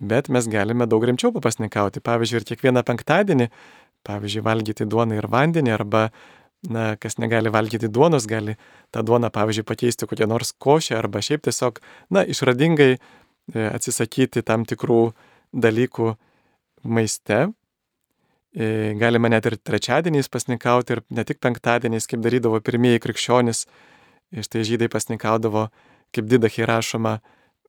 Bet 0.00 0.30
mes 0.32 0.48
galime 0.48 0.86
daug 0.88 1.04
rimčiau 1.04 1.32
papasnikauti. 1.34 2.00
Pavyzdžiui, 2.00 2.40
ir 2.40 2.48
kiekvieną 2.48 2.82
penktadienį, 2.88 3.50
pavyzdžiui, 4.08 4.44
valgyti 4.46 4.86
duoną 4.88 5.18
ir 5.20 5.28
vandenį 5.28 5.74
arba 5.76 6.06
na, 6.68 6.94
kas 7.00 7.18
negali 7.20 7.52
valgyti 7.52 7.88
duonos, 7.92 8.26
gali 8.28 8.56
tą 8.92 9.04
duoną, 9.04 9.30
pavyzdžiui, 9.32 9.66
pakeisti 9.68 10.08
kokią 10.08 10.28
nors 10.28 10.52
košę 10.52 10.96
arba 10.98 11.20
šiaip 11.24 11.44
tiesiog, 11.44 11.80
na, 12.12 12.24
išradingai 12.24 12.94
e, 12.96 13.00
atsisakyti 13.68 14.42
tam 14.44 14.64
tikrų 14.68 15.12
dalykų 15.52 16.14
maiste. 16.84 17.50
E, 18.50 18.96
galima 19.00 19.28
net 19.30 19.46
ir 19.46 19.56
trečiadieniais 19.56 20.32
pasnikauti 20.32 20.96
ir 20.96 21.04
ne 21.12 21.24
tik 21.28 21.40
penktadieniais, 21.44 22.08
kaip 22.08 22.24
darydavo 22.24 22.60
pirmieji 22.64 23.04
krikščionys. 23.04 23.66
Štai 24.30 24.64
žydai 24.64 24.88
pasnikaudavo, 24.90 25.68
kaip 26.14 26.26
didachai 26.30 26.66
rašoma 26.68 27.18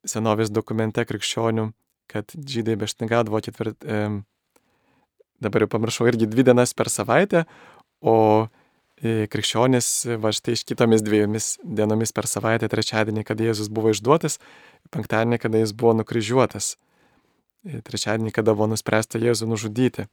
senovės 0.06 0.52
dokumente 0.54 1.04
krikščionių, 1.06 1.72
kad 2.12 2.36
žydai 2.36 2.78
bešnikaudavo 2.80 3.42
ketvirt, 3.44 3.86
e, 3.86 4.02
dabar 5.42 5.66
jau 5.66 5.72
pamiršau, 5.76 6.10
irgi 6.12 6.30
dvi 6.30 6.46
dienas 6.52 6.76
per 6.78 6.92
savaitę, 6.94 7.46
o 8.02 8.48
krikščionis 9.02 9.88
va 10.22 10.30
štai 10.30 10.54
iš 10.54 10.64
kitomis 10.70 11.02
dviejomis 11.02 11.56
dienomis 11.66 12.14
per 12.14 12.28
savaitę, 12.30 12.70
trečiadienį, 12.70 13.24
kada 13.26 13.48
Jėzus 13.48 13.72
buvo 13.74 13.96
išduotas, 13.96 14.38
penktadienį, 14.94 15.40
kada 15.42 15.62
jis 15.64 15.74
buvo 15.74 15.96
nukryžiuotas, 15.98 16.76
trečiadienį, 17.66 18.34
kada 18.36 18.54
buvo 18.54 18.70
nuspręsta 18.76 19.22
Jėzų 19.22 19.50
nužudyti. 19.50 20.06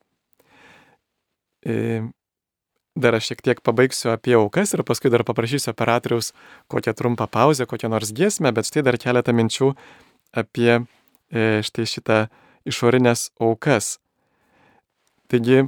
dar 2.96 3.14
aš 3.14 3.28
šiek 3.30 3.42
tiek 3.42 3.60
pabaigsiu 3.62 4.10
apie 4.10 4.34
aukas 4.34 4.72
ir 4.74 4.82
paskui 4.82 5.10
dar 5.10 5.22
paprašysiu 5.22 5.70
operatoriaus 5.70 6.32
kokią 6.72 6.94
trumpą 6.94 7.28
pauzę, 7.30 7.66
kokią 7.66 7.88
nors 7.92 8.12
giesmę, 8.12 8.52
bet 8.52 8.66
štai 8.66 8.82
dar 8.82 8.98
keletą 8.98 9.34
minčių 9.36 9.74
apie 10.32 10.72
e, 10.80 10.97
štai 11.32 11.84
šitą 11.88 12.18
išorinės 12.68 13.28
aukas. 13.40 13.96
Taigi, 15.28 15.66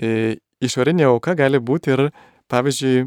e, 0.00 0.38
išorinė 0.64 1.06
auka 1.10 1.36
gali 1.38 1.60
būti 1.62 1.94
ir, 1.94 2.02
pavyzdžiui, 2.52 3.06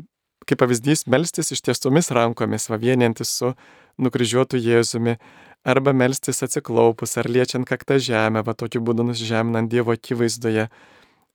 kaip 0.49 0.61
pavyzdys, 0.61 1.05
melstis 1.11 1.51
ištiestomis 1.55 2.11
rankomis, 2.15 2.69
va 2.71 2.79
vienintis 2.81 3.31
su 3.41 3.53
nukryžiuotu 3.99 4.59
Jėzumi, 4.59 5.17
arba 5.67 5.91
melstis 5.93 6.39
atsiklaupus, 6.45 7.17
ar 7.19 7.27
liečiant 7.27 7.67
kaktą 7.67 7.99
žemę, 7.99 8.43
va 8.47 8.55
tokiu 8.55 8.81
būdu 8.81 9.03
nusižeminant 9.09 9.69
Dievo 9.71 9.93
akivaizdoje, 9.95 10.69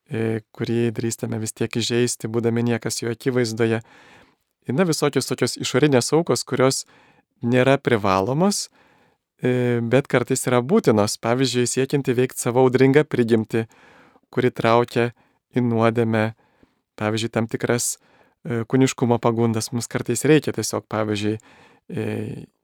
e, 0.09 0.41
kurį 0.57 0.89
drįstame 0.97 1.39
vis 1.43 1.53
tiek 1.53 1.69
įžeisti, 1.69 2.33
būdami 2.33 2.65
niekas 2.73 3.03
jo 3.03 3.13
akivaizdoje. 3.13 3.83
Na 4.73 4.89
visokios 4.89 5.29
tokios 5.29 5.59
išorinės 5.61 6.09
aukos, 6.17 6.41
kurios 6.49 6.87
nėra 7.45 7.77
privalomos, 7.77 8.71
e, 8.71 8.84
bet 9.43 10.07
kartais 10.09 10.47
yra 10.49 10.61
būtinos, 10.63 11.19
pavyzdžiui, 11.23 11.67
siekiant 11.69 12.07
įveikti 12.09 12.41
savo 12.41 12.63
audringą 12.65 13.03
prigimtį, 13.09 13.67
kuri 14.33 14.51
traukia 14.55 15.11
į 15.55 15.65
nuodėmę, 15.67 16.27
pavyzdžiui, 16.99 17.33
tam 17.35 17.49
tikras 17.51 17.97
E, 18.45 18.65
kūniškumo 18.69 19.17
pagundas 19.25 19.71
mums 19.73 19.89
kartais 19.89 20.25
reikia 20.29 20.53
tiesiog, 20.53 20.85
pavyzdžiui, 20.93 21.39
e, 21.89 22.03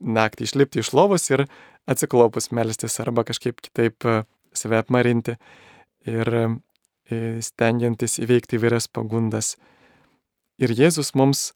naktį 0.00 0.46
išlipti 0.46 0.82
iš 0.82 0.92
lovos 0.96 1.24
ir 1.32 1.46
atsiklopus 1.88 2.50
melstis 2.56 3.00
arba 3.00 3.24
kažkaip 3.28 3.62
kitaip 3.64 4.04
e, 4.04 4.18
save 4.52 4.80
apmarinti 4.82 5.38
ir 6.08 6.28
stengiantis 7.42 8.20
įveikti 8.22 8.54
įvairias 8.54 8.86
pagundas. 8.92 9.56
Ir 10.62 10.70
Jėzus 10.78 11.10
mums 11.18 11.50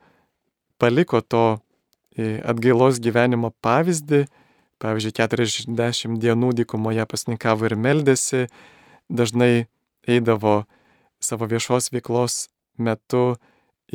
paliko 0.83 1.21
to 1.23 1.61
atgailos 2.19 2.99
gyvenimo 3.03 3.53
pavyzdį, 3.63 4.25
pavyzdžiui, 4.83 5.15
40 5.17 6.19
dienų 6.23 6.53
dykumoje 6.61 7.07
pasnikavo 7.11 7.69
ir 7.69 7.77
meldėsi, 7.77 8.47
dažnai 9.09 9.67
eidavo 10.09 10.65
savo 11.23 11.49
viešos 11.49 11.91
veiklos 11.95 12.49
metu 12.79 13.37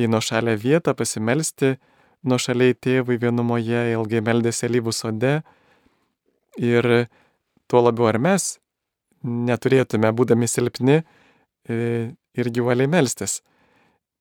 į 0.00 0.08
nuošalę 0.10 0.56
vietą 0.58 0.94
pasimelsti, 0.96 1.76
nuošaliai 2.26 2.76
tėvui 2.76 3.18
vienumoje, 3.20 3.90
ilgai 3.94 4.22
meldėsi 4.24 4.66
alyvų 4.68 4.94
sode. 4.94 5.34
Ir 6.60 6.88
tuo 7.70 7.84
labiau 7.84 8.10
ar 8.10 8.18
mes 8.20 8.56
neturėtume, 9.22 10.10
būdami 10.16 10.48
silpni, 10.48 11.02
e, 11.68 11.76
ir 12.34 12.50
gyvaliai 12.50 12.88
melstis. 12.90 13.40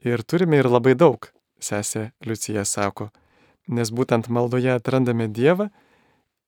Ir 0.06 0.24
turime 0.24 0.60
ir 0.60 0.70
labai 0.70 0.96
daug, 0.96 1.28
sesė 1.60 2.12
Liucija 2.26 2.64
sako, 2.66 3.10
nes 3.68 3.92
būtent 3.92 4.30
maldoje 4.32 4.72
atrandame 4.76 5.28
Dievą 5.28 5.70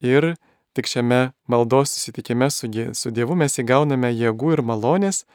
ir 0.02 0.34
tik 0.76 0.88
šiame 0.88 1.32
maldos 1.48 1.94
susitikime 1.96 2.50
su, 2.50 2.68
Dievu 2.68 3.36
mes 3.36 3.58
įgauname 3.60 4.12
jėgų 4.14 4.58
ir 4.58 4.62
malonės, 4.66 5.26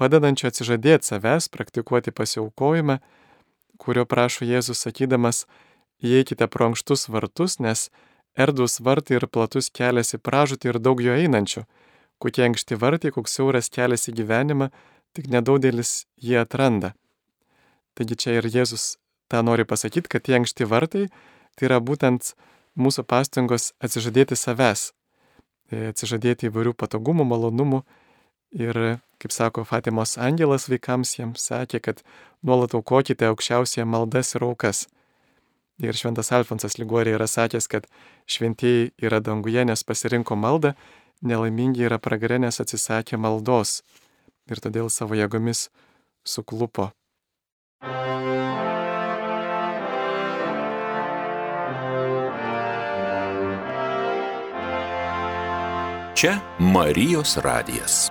padedančių 0.00 0.48
atsižadėti 0.50 1.10
savęs, 1.12 1.48
praktikuoti 1.52 2.14
pasiaukojimą 2.14 2.98
kurio 3.78 4.04
prašo 4.04 4.44
Jėzus 4.44 4.82
sakydamas, 4.84 5.46
įeikite 6.04 6.48
pro 6.50 6.68
ankštus 6.68 7.08
vartus, 7.14 7.58
nes 7.62 7.88
erdvus 8.36 8.78
vartai 8.84 9.18
ir 9.18 9.26
platus 9.30 9.70
kelias 9.74 10.14
į 10.14 10.22
pražūtį 10.26 10.72
ir 10.72 10.80
daug 10.82 11.02
jo 11.02 11.14
einančių. 11.14 11.64
Kokie 12.18 12.44
ankšti 12.48 12.78
vartai, 12.82 13.14
koks 13.14 13.38
siauras 13.38 13.70
kelias 13.70 14.08
į 14.10 14.16
gyvenimą, 14.20 14.70
tik 15.14 15.30
nedaugelis 15.30 16.04
jį 16.22 16.40
atranda. 16.42 16.92
Taigi 17.94 18.18
čia 18.18 18.38
ir 18.38 18.50
Jėzus 18.50 18.98
tą 19.30 19.42
nori 19.46 19.66
pasakyti, 19.66 20.10
kad 20.10 20.26
tie 20.26 20.38
ankšti 20.38 20.66
vartai 20.66 21.06
tai 21.58 21.70
yra 21.70 21.78
būtent 21.82 22.34
mūsų 22.78 23.04
pastangos 23.10 23.72
atsižadėti 23.82 24.38
savęs, 24.38 24.92
e, 25.70 25.90
atsižadėti 25.92 26.48
įvairių 26.48 26.76
patogumų, 26.78 27.26
malonumų 27.28 27.82
ir 28.56 28.98
Kaip 29.18 29.32
sako 29.32 29.64
Fatimos 29.66 30.14
angelas 30.18 30.68
vaikams, 30.70 31.16
jiems 31.18 31.42
sakė, 31.50 31.80
kad 31.82 32.02
nuolat 32.46 32.76
aukokite 32.78 33.26
aukščiausiai 33.26 33.86
maldas 33.86 34.30
ir 34.38 34.44
aukas. 34.46 34.84
Ir 35.82 35.98
šventas 35.98 36.30
Alfonsas 36.34 36.78
Ligorė 36.78 37.16
yra 37.16 37.26
sakęs, 37.26 37.66
kad 37.66 37.88
šventieji 38.30 38.92
yra 39.02 39.18
danguje, 39.18 39.64
nes 39.66 39.82
pasirinko 39.82 40.38
maldą, 40.38 40.76
nelaimingi 41.22 41.86
yra 41.90 41.98
pragarė, 41.98 42.38
nes 42.46 42.62
atsisakė 42.62 43.18
maldos 43.18 43.80
ir 44.46 44.62
todėl 44.62 44.86
savo 44.86 45.18
jėgomis 45.18 45.66
suklupo. 46.22 46.92
Čia 56.18 56.32
Marijos 56.58 57.36
radijas. 57.38 58.08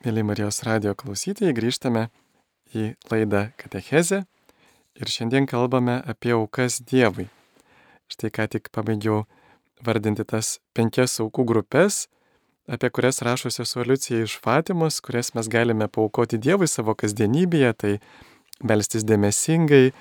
Mėly 0.00 0.24
Marijos 0.24 0.62
radio 0.64 0.94
klausytojai, 0.96 1.52
grįžtame 1.52 2.06
į 2.72 2.94
laidą 3.12 3.50
Katechezę 3.60 4.22
ir 4.96 5.12
šiandien 5.12 5.44
kalbame 5.44 5.98
apie 6.08 6.32
aukas 6.32 6.80
Dievui. 6.80 7.28
Štai 8.08 8.32
ką 8.32 8.48
tik 8.56 8.72
pabaigiau 8.72 9.26
vardinti 9.84 10.24
tas 10.24 10.54
penkias 10.72 11.18
aukų 11.20 11.44
grupės, 11.52 12.06
apie 12.64 12.88
kurias 12.88 13.20
rašo 13.20 13.52
sesuo 13.52 13.84
Liucija 13.84 14.24
iš 14.24 14.40
Fatimos, 14.40 15.02
kurias 15.04 15.34
mes 15.36 15.52
galime 15.52 15.92
paukoti 15.92 16.40
Dievui 16.40 16.72
savo 16.72 16.96
kasdienybėje, 16.96 17.76
tai 17.76 17.94
melstis 18.64 19.04
dėmesingai, 19.06 19.92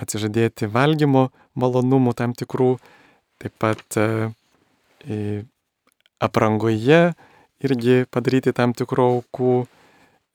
atsižadėti 0.00 0.68
valgymo 0.72 1.28
malonumų 1.58 2.14
tam 2.16 2.32
tikrų, 2.36 2.76
taip 3.42 3.54
pat 3.60 3.98
e, 3.98 5.44
aprangoje, 6.22 7.02
irgi 7.62 8.02
padaryti 8.10 8.54
tam 8.56 8.74
tikrų 8.76 9.06
aukų, 9.16 9.54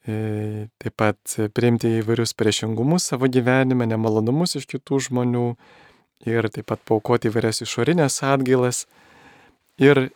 e, 0.08 0.68
taip 0.82 0.96
pat 1.00 1.38
priimti 1.56 1.98
įvairius 2.02 2.36
priešingumus 2.38 3.10
savo 3.12 3.30
gyvenime, 3.32 3.88
nemalonumus 3.90 4.58
iš 4.60 4.68
kitų 4.70 5.02
žmonių 5.10 5.48
ir 6.28 6.50
taip 6.54 6.70
pat 6.72 6.84
paukoti 6.88 7.32
įvairias 7.32 7.64
išorinės 7.66 8.22
atgailas. 8.26 8.86
Ir 9.78 10.10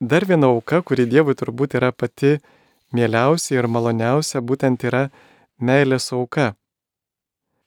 dar 0.00 0.26
viena 0.26 0.50
auka, 0.50 0.82
kuri 0.86 1.08
Dievui 1.10 1.34
turbūt 1.34 1.74
yra 1.78 1.90
pati 1.92 2.38
mieliausia 2.94 3.58
ir 3.58 3.68
maloniausia, 3.68 4.42
būtent 4.42 4.86
yra 4.86 5.08
meilės 5.60 6.12
auka. 6.14 6.54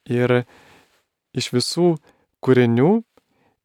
Ir 0.10 0.44
iš 1.34 1.50
visų 1.54 1.96
kūrinių 2.44 3.02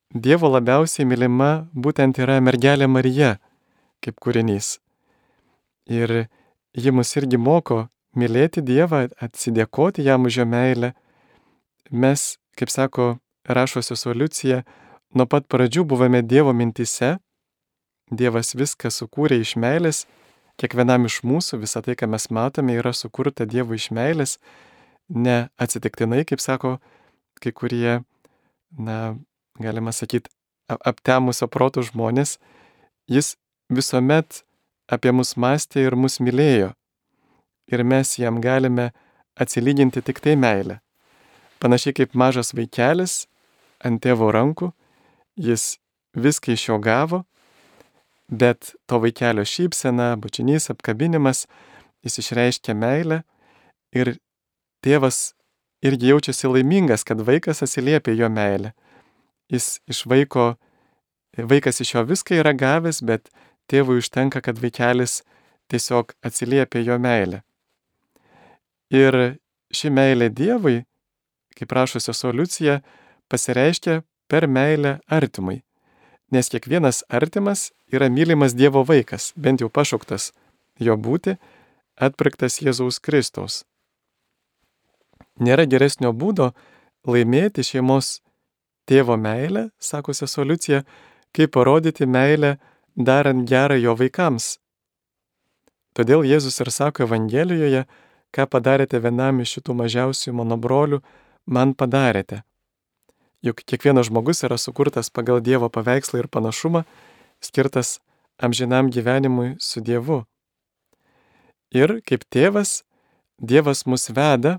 Dievo 0.09 0.48
labiausiai 0.48 1.05
mylima 1.05 1.68
būtent 1.77 2.16
yra 2.16 2.38
mergelė 2.40 2.87
Marija 2.88 3.35
kaip 4.01 4.16
kūrinys. 4.22 4.79
Ir 5.85 6.29
ji 6.72 6.92
mus 6.96 7.12
irgi 7.20 7.37
moko 7.37 7.88
mylėti 8.16 8.62
Dievą, 8.64 9.09
atsidėkoti 9.20 10.07
jam 10.07 10.24
už 10.24 10.40
jo 10.40 10.46
meilę. 10.48 10.94
Mes, 11.90 12.38
kaip 12.57 12.70
sako 12.72 13.18
rašo 13.44 13.83
Solucija, 13.83 14.62
nuo 15.14 15.27
pat 15.27 15.48
pradžių 15.48 15.85
buvome 15.85 16.22
Dievo 16.22 16.53
mintise. 16.53 17.18
Dievas 18.09 18.55
viską 18.57 18.88
sukūrė 18.88 19.37
iš 19.42 19.57
meilės, 19.61 20.07
kiekvienam 20.57 21.05
iš 21.05 21.20
mūsų 21.20 21.61
visą 21.61 21.83
tai, 21.85 21.92
ką 21.92 22.09
mes 22.09 22.31
matome, 22.33 22.79
yra 22.81 22.94
sukurta 22.96 23.44
Dievo 23.44 23.77
iš 23.77 23.90
meilės, 23.92 24.38
ne 25.09 25.49
atsitiktinai, 25.59 26.25
kaip 26.29 26.40
sako 26.40 26.77
kai 27.42 27.53
kurie, 27.53 28.01
na, 28.79 29.16
galima 29.62 29.92
sakyti, 29.94 30.31
aptemusio 30.68 31.49
protų 31.49 31.87
žmonės, 31.88 32.37
jis 33.09 33.37
visuomet 33.73 34.42
apie 34.88 35.12
mus 35.12 35.37
mąstė 35.37 35.87
ir 35.87 35.97
mus 35.97 36.18
mylėjo. 36.21 36.73
Ir 37.68 37.85
mes 37.85 38.16
jam 38.18 38.40
galime 38.40 38.90
atsilyginti 39.38 40.03
tik 40.03 40.21
tai 40.25 40.37
meilę. 40.37 40.81
Panašiai 41.61 41.97
kaip 41.97 42.14
mažas 42.14 42.55
vaikelis 42.57 43.27
ant 43.85 44.01
tėvo 44.03 44.31
rankų, 44.35 44.73
jis 45.37 45.77
viską 46.16 46.55
iš 46.55 46.68
jo 46.68 46.79
gavo, 46.83 47.25
bet 48.29 48.75
to 48.87 49.01
vaikelio 49.03 49.44
šypsena, 49.44 50.14
bučinys, 50.21 50.68
apkabinimas, 50.73 51.47
jis 52.05 52.21
išreiškia 52.23 52.75
meilę 52.77 53.23
ir 53.97 54.16
tėvas 54.85 55.33
irgi 55.85 56.12
jaučiasi 56.12 56.51
laimingas, 56.51 57.05
kad 57.05 57.21
vaikas 57.23 57.62
atsiliepia 57.62 58.14
jo 58.19 58.29
meilę. 58.29 58.73
Jis 59.53 59.79
iš 59.88 60.05
vaiko, 60.07 60.57
vaikas 61.38 61.81
iš 61.81 61.95
jo 61.95 62.05
viską 62.09 62.41
yra 62.43 62.53
gavęs, 62.53 63.01
bet 63.03 63.31
tėvui 63.71 64.01
užtenka, 64.03 64.43
kad 64.45 64.59
vaikelis 64.61 65.23
tiesiog 65.69 66.14
atsiliepia 66.25 66.83
jo 66.85 66.99
meilę. 66.99 67.43
Ir 68.91 69.38
ši 69.73 69.91
meilė 69.93 70.31
Dievui, 70.33 70.83
kaip 71.57 71.73
rašo 71.77 72.01
sesuo 72.01 72.33
Liucija, 72.33 72.81
pasireiškia 73.29 74.03
per 74.29 74.49
meilę 74.49 74.99
artimui. 75.09 75.62
nes 76.31 76.49
kiekvienas 76.53 77.05
artimas 77.09 77.71
yra 77.93 78.09
mylimas 78.12 78.53
Dievo 78.53 78.83
vaikas, 78.85 79.33
bent 79.37 79.62
jau 79.62 79.71
pašauktas 79.73 80.33
jo 80.77 80.97
būti, 80.97 81.38
atpirktas 81.97 82.61
Jėzaus 82.61 83.01
Kristaus. 83.01 83.64
Nėra 85.38 85.66
geresnio 85.70 86.12
būdo 86.12 86.53
laimėti 87.07 87.62
šeimos 87.62 88.18
tėvo 88.88 89.16
meilę, 89.20 89.68
sako 89.79 90.14
sesoliucija, 90.16 90.83
kaip 91.37 91.53
parodyti 91.55 92.07
meilę 92.07 92.57
darant 92.96 93.46
gerą 93.48 93.77
jo 93.79 93.94
vaikams. 93.98 94.57
Todėl 95.94 96.24
Jėzus 96.27 96.61
ir 96.62 96.70
sako 96.70 97.07
Evangelijoje, 97.07 97.85
ką 98.35 98.46
padarėte 98.51 99.01
vienam 99.03 99.40
iš 99.42 99.59
šitų 99.59 99.74
mažiausių 99.83 100.35
mano 100.40 100.59
brolių, 100.61 101.01
man 101.46 101.74
padarėte. 101.74 102.42
Juk 103.42 103.62
kiekvienas 103.62 104.09
žmogus 104.11 104.42
yra 104.46 104.59
sukurtas 104.59 105.11
pagal 105.14 105.40
Dievo 105.40 105.68
paveikslą 105.70 106.24
ir 106.24 106.29
panašumą, 106.29 106.83
skirtas 107.40 107.98
amžinam 108.38 108.90
gyvenimui 108.90 109.57
su 109.62 109.81
Dievu. 109.81 110.24
Ir 111.70 112.01
kaip 112.09 112.24
tėvas, 112.33 112.83
Dievas 113.38 113.85
mus 113.87 114.09
veda 114.11 114.59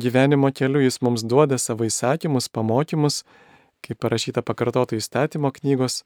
gyvenimo 0.00 0.50
keliu, 0.52 0.82
jis 0.84 1.00
mums 1.04 1.24
duoda 1.24 1.58
savo 1.58 1.86
įsakymus, 1.88 2.48
pamokymus, 2.48 3.22
kaip 3.84 4.00
parašyta 4.00 4.42
pakartoto 4.42 4.96
įstatymo 4.96 5.52
knygos 5.58 6.02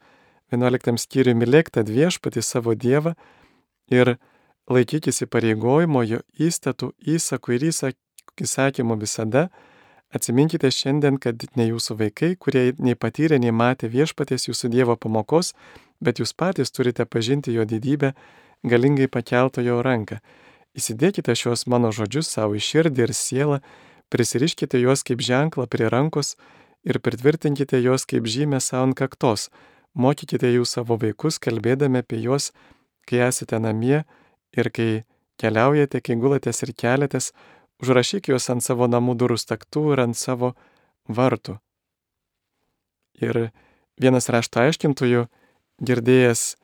11 0.53 0.99
skyriui 0.99 1.37
mylėk 1.39 1.71
tą 1.71 1.85
viešpatį 1.89 2.43
savo 2.43 2.75
Dievą 2.75 3.15
ir 3.93 4.17
laikykis 4.69 5.25
įpareigojimo 5.25 6.05
jo 6.05 6.21
įstatų, 6.37 6.93
įsakų 7.17 7.57
ir 7.57 7.69
įsakymų 7.71 8.99
visada, 9.01 9.49
Atsiminkite 10.09 10.71
šiandien, 10.73 11.19
kad 11.21 11.43
ne 11.61 11.67
jūsų 11.69 11.99
vaikai, 11.99 12.31
kurie 12.41 12.71
nei 12.81 12.97
patyrė, 12.97 13.37
nei 13.43 13.53
matė 13.53 13.91
viešpatės 13.93 14.49
jūsų 14.49 14.71
Dievo 14.73 14.95
pamokos, 14.97 15.53
bet 16.01 16.23
jūs 16.23 16.33
patys 16.33 16.73
turite 16.73 17.05
pažinti 17.05 17.53
jo 17.53 17.67
didybę, 17.69 18.15
galingai 18.65 19.11
pakelto 19.13 19.61
jo 19.61 19.83
ranką. 19.85 20.23
Įsidėkite 20.79 21.35
šios 21.35 21.67
mano 21.67 21.91
žodžius 21.95 22.31
savo 22.31 22.59
širdį 22.59 23.09
ir 23.09 23.13
sielą, 23.17 23.59
prisiriškite 24.13 24.79
juos 24.79 25.03
kaip 25.07 25.23
ženklą 25.25 25.67
prie 25.67 25.91
rankos 25.91 26.37
ir 26.87 27.01
pritvirtinkite 27.03 27.81
juos 27.83 28.07
kaip 28.09 28.29
žymę 28.31 28.63
savo 28.63 28.89
ant 28.89 28.99
kaktos. 28.99 29.49
Mokykite 29.99 30.51
jų 30.55 30.65
savo 30.69 30.99
vaikus, 31.01 31.41
kalbėdami 31.43 32.05
apie 32.05 32.21
juos, 32.23 32.53
kai 33.09 33.25
esate 33.27 33.59
namie 33.59 34.05
ir 34.55 34.71
kai 34.71 34.91
keliaujate, 35.43 36.01
kai 36.05 36.15
gulatės 36.21 36.63
ir 36.63 36.77
keliatės, 36.77 37.33
Užrašyk 37.79 38.33
juos 38.33 38.49
ant 38.51 38.65
savo 38.65 38.89
namų 38.91 39.15
durų 39.21 39.37
staktų 39.39 39.93
ir 39.95 40.01
ant 40.03 40.19
savo 40.19 40.55
vartų. 41.07 41.61
Ir 43.23 43.51
vienas 44.03 44.27
rašto 44.35 44.65
aiškintojų, 44.65 45.29
girdėjęs 45.87 46.58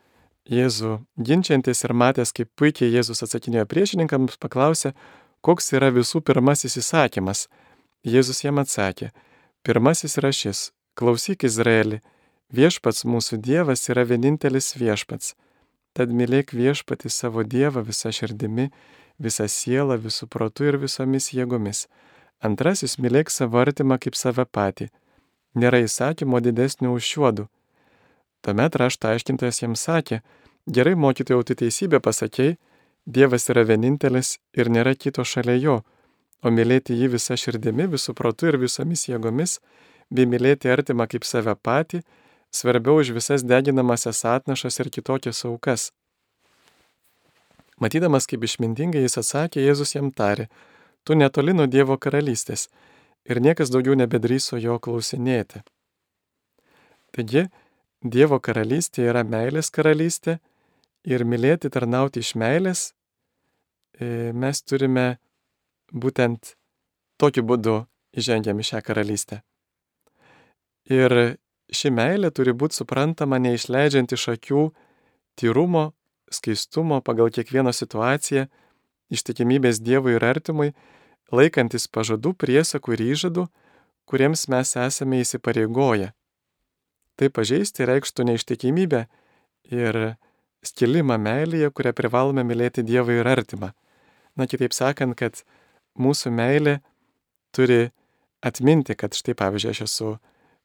Jėzų 0.44 0.98
ginčiantis 1.16 1.86
ir 1.86 1.94
matęs, 1.96 2.34
kaip 2.36 2.50
puikiai 2.60 2.90
Jėzus 2.92 3.24
atsakinėjo 3.24 3.64
priešininkams, 3.64 4.36
paklausė, 4.36 4.92
koks 5.40 5.72
yra 5.72 5.88
visų 5.88 6.20
pirmasis 6.20 6.76
įsakymas. 6.82 7.46
Jėzus 8.04 8.42
jam 8.44 8.60
atsakė, 8.60 9.08
pirmasis 9.64 10.18
yra 10.20 10.34
šis, 10.36 10.66
klausyk 11.00 11.46
Izraeli, 11.48 12.02
viešpats 12.52 13.06
mūsų 13.08 13.40
Dievas 13.40 13.88
yra 13.88 14.04
vienintelis 14.04 14.74
viešpats. 14.76 15.32
Tad 15.96 16.12
mylėk 16.12 16.52
viešpati 16.52 17.08
savo 17.08 17.40
Dievą 17.40 17.80
visą 17.86 18.12
širdimi, 18.12 18.68
visą 19.16 19.48
sielą, 19.48 19.96
visų 19.96 20.28
protų 20.28 20.68
ir 20.74 20.80
visomis 20.84 21.30
jėgomis. 21.32 21.86
Antrasis 22.44 22.98
mylėk 23.00 23.32
savo 23.32 23.62
artimą 23.62 23.96
kaip 23.96 24.18
save 24.18 24.44
patį. 24.44 24.90
Nėra 25.56 25.80
įsakymo 25.86 26.42
didesnio 26.44 26.92
už 26.92 27.14
šiuodų. 27.14 27.48
Tuomet 28.44 28.76
rašto 28.76 29.08
aiškintojas 29.08 29.62
jiems 29.62 29.86
sakė, 29.88 30.20
gerai 30.68 30.94
mokytojau, 31.00 31.42
tu 31.48 31.56
teisybę 31.56 32.00
pasakėjai, 32.04 32.58
Dievas 33.04 33.50
yra 33.52 33.66
vienintelis 33.68 34.38
ir 34.56 34.70
nėra 34.72 34.94
kito 34.96 35.20
šalia 35.28 35.58
jo, 35.60 35.74
o 36.40 36.48
mylėti 36.48 36.94
jį 36.96 37.10
visą 37.12 37.36
širdimi, 37.36 37.84
visų 37.92 38.14
protų 38.16 38.48
ir 38.48 38.56
visomis 38.62 39.02
jėgomis, 39.10 39.58
bei 40.08 40.24
mylėti 40.24 40.70
artimą 40.72 41.04
kaip 41.12 41.26
save 41.28 41.52
patį, 41.60 42.00
svarbiau 42.48 43.02
už 43.02 43.12
visas 43.16 43.44
deginamasias 43.44 44.24
atnašas 44.24 44.80
ir 44.80 44.88
kitokias 44.96 45.44
aukas. 45.44 45.90
Matydamas, 47.76 48.24
kaip 48.30 48.44
išmintingai 48.46 49.02
jis 49.04 49.18
atsakė, 49.20 49.60
Jėzus 49.60 49.96
jam 49.96 50.08
tarė, 50.08 50.48
tu 51.04 51.12
netoli 51.12 51.52
nuo 51.52 51.66
Dievo 51.68 51.98
karalystės 52.00 52.68
ir 53.28 53.40
niekas 53.40 53.72
daugiau 53.74 53.96
nebedryso 53.98 54.56
jo 54.56 54.78
klausinėti. 54.80 55.60
Taigi, 57.14 57.48
Dievo 58.04 58.36
karalystė 58.36 59.06
yra 59.08 59.22
meilės 59.24 59.70
karalystė 59.72 60.36
ir 61.08 61.24
mylėti 61.24 61.70
tarnauti 61.72 62.20
iš 62.20 62.34
meilės 62.36 62.82
e, 63.96 64.32
mes 64.36 64.60
turime 64.60 65.06
būtent 65.88 66.52
tokiu 67.16 67.44
būdu 67.48 67.78
įžengiam 68.12 68.60
į 68.60 68.66
šią 68.68 68.80
karalystę. 68.84 69.38
Ir 70.92 71.38
ši 71.72 71.92
meilė 71.96 72.28
turi 72.28 72.52
būti 72.52 72.76
suprantama 72.76 73.38
neišleidžiant 73.40 74.12
iš 74.12 74.26
akių 74.34 74.66
tyrumo, 75.40 75.94
skaistumo 76.28 77.00
pagal 77.00 77.32
kiekvieną 77.32 77.72
situaciją, 77.72 78.50
ištikimybės 79.08 79.80
Dievui 79.80 80.18
ir 80.18 80.26
artimui, 80.28 80.74
laikantis 81.32 81.88
pažadų, 81.88 82.34
priesakų 82.36 82.98
ir 82.98 83.04
įžadų, 83.14 83.46
kuriems 84.04 84.44
mes 84.52 84.76
esame 84.76 85.22
įsipareigoję. 85.24 86.12
Tai 87.20 87.30
pažeisti 87.30 87.86
reikštų 87.86 88.26
neištikimybę 88.30 89.04
ir 89.70 89.98
skilimą 90.66 91.18
meilėje, 91.20 91.70
kurią 91.70 91.92
privalome 91.94 92.44
mylėti 92.46 92.82
Dievą 92.86 93.20
ir 93.20 93.28
artimą. 93.28 93.70
Na, 94.34 94.48
kitaip 94.50 94.74
sakant, 94.74 95.14
kad 95.18 95.44
mūsų 96.00 96.32
meilė 96.34 96.80
turi 97.54 97.92
atminti, 98.44 98.96
kad 98.98 99.14
štai, 99.14 99.36
pavyzdžiui, 99.38 99.70
aš 99.70 99.82
esu, 99.86 100.14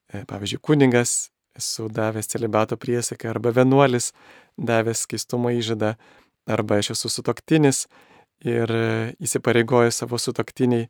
e, 0.09 0.23
pavyzdžiui, 0.29 0.61
kuningas, 0.65 1.29
esu 1.59 1.89
davęs 1.93 2.31
celibato 2.31 2.77
priesaką, 2.77 3.29
arba 3.29 3.53
vienuolis 3.53 4.11
davęs 4.57 5.05
skaistumo 5.05 5.51
įžadą, 5.53 5.93
arba 6.49 6.79
aš 6.81 6.93
esu 6.95 7.11
sutoktinis 7.13 7.85
ir 8.45 8.71
įsipareigoju 9.19 9.93
savo 9.93 10.17
sutoktiniai. 10.17 10.87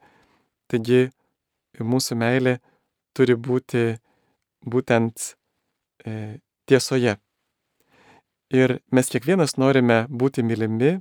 Taigi 0.69 1.09
mūsų 1.79 2.17
meilė 2.19 2.59
turi 3.17 3.35
būti 3.35 3.97
būtent 4.65 5.17
e, 5.17 5.38
tiesoje. 6.69 7.17
Ir 8.49 8.79
mes 8.91 9.09
kiekvienas 9.13 9.57
norime 9.61 10.05
būti 10.09 10.41
mylimi, 10.41 10.97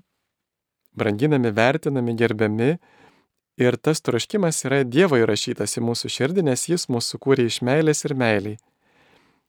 branginami, 0.98 1.52
vertinami, 1.54 2.14
gerbiami. 2.16 2.72
Ir 3.58 3.76
tas 3.82 4.02
troškimas 4.04 4.60
yra 4.68 4.84
Dievo 4.84 5.18
įrašytas 5.18 5.78
į 5.80 5.82
mūsų 5.88 6.10
širdį, 6.14 6.44
nes 6.46 6.68
Jis 6.68 6.86
mūsų 6.92 7.16
sukūrė 7.16 7.48
iš 7.48 7.62
meilės 7.66 8.04
ir 8.06 8.14
meiliai. 8.14 8.58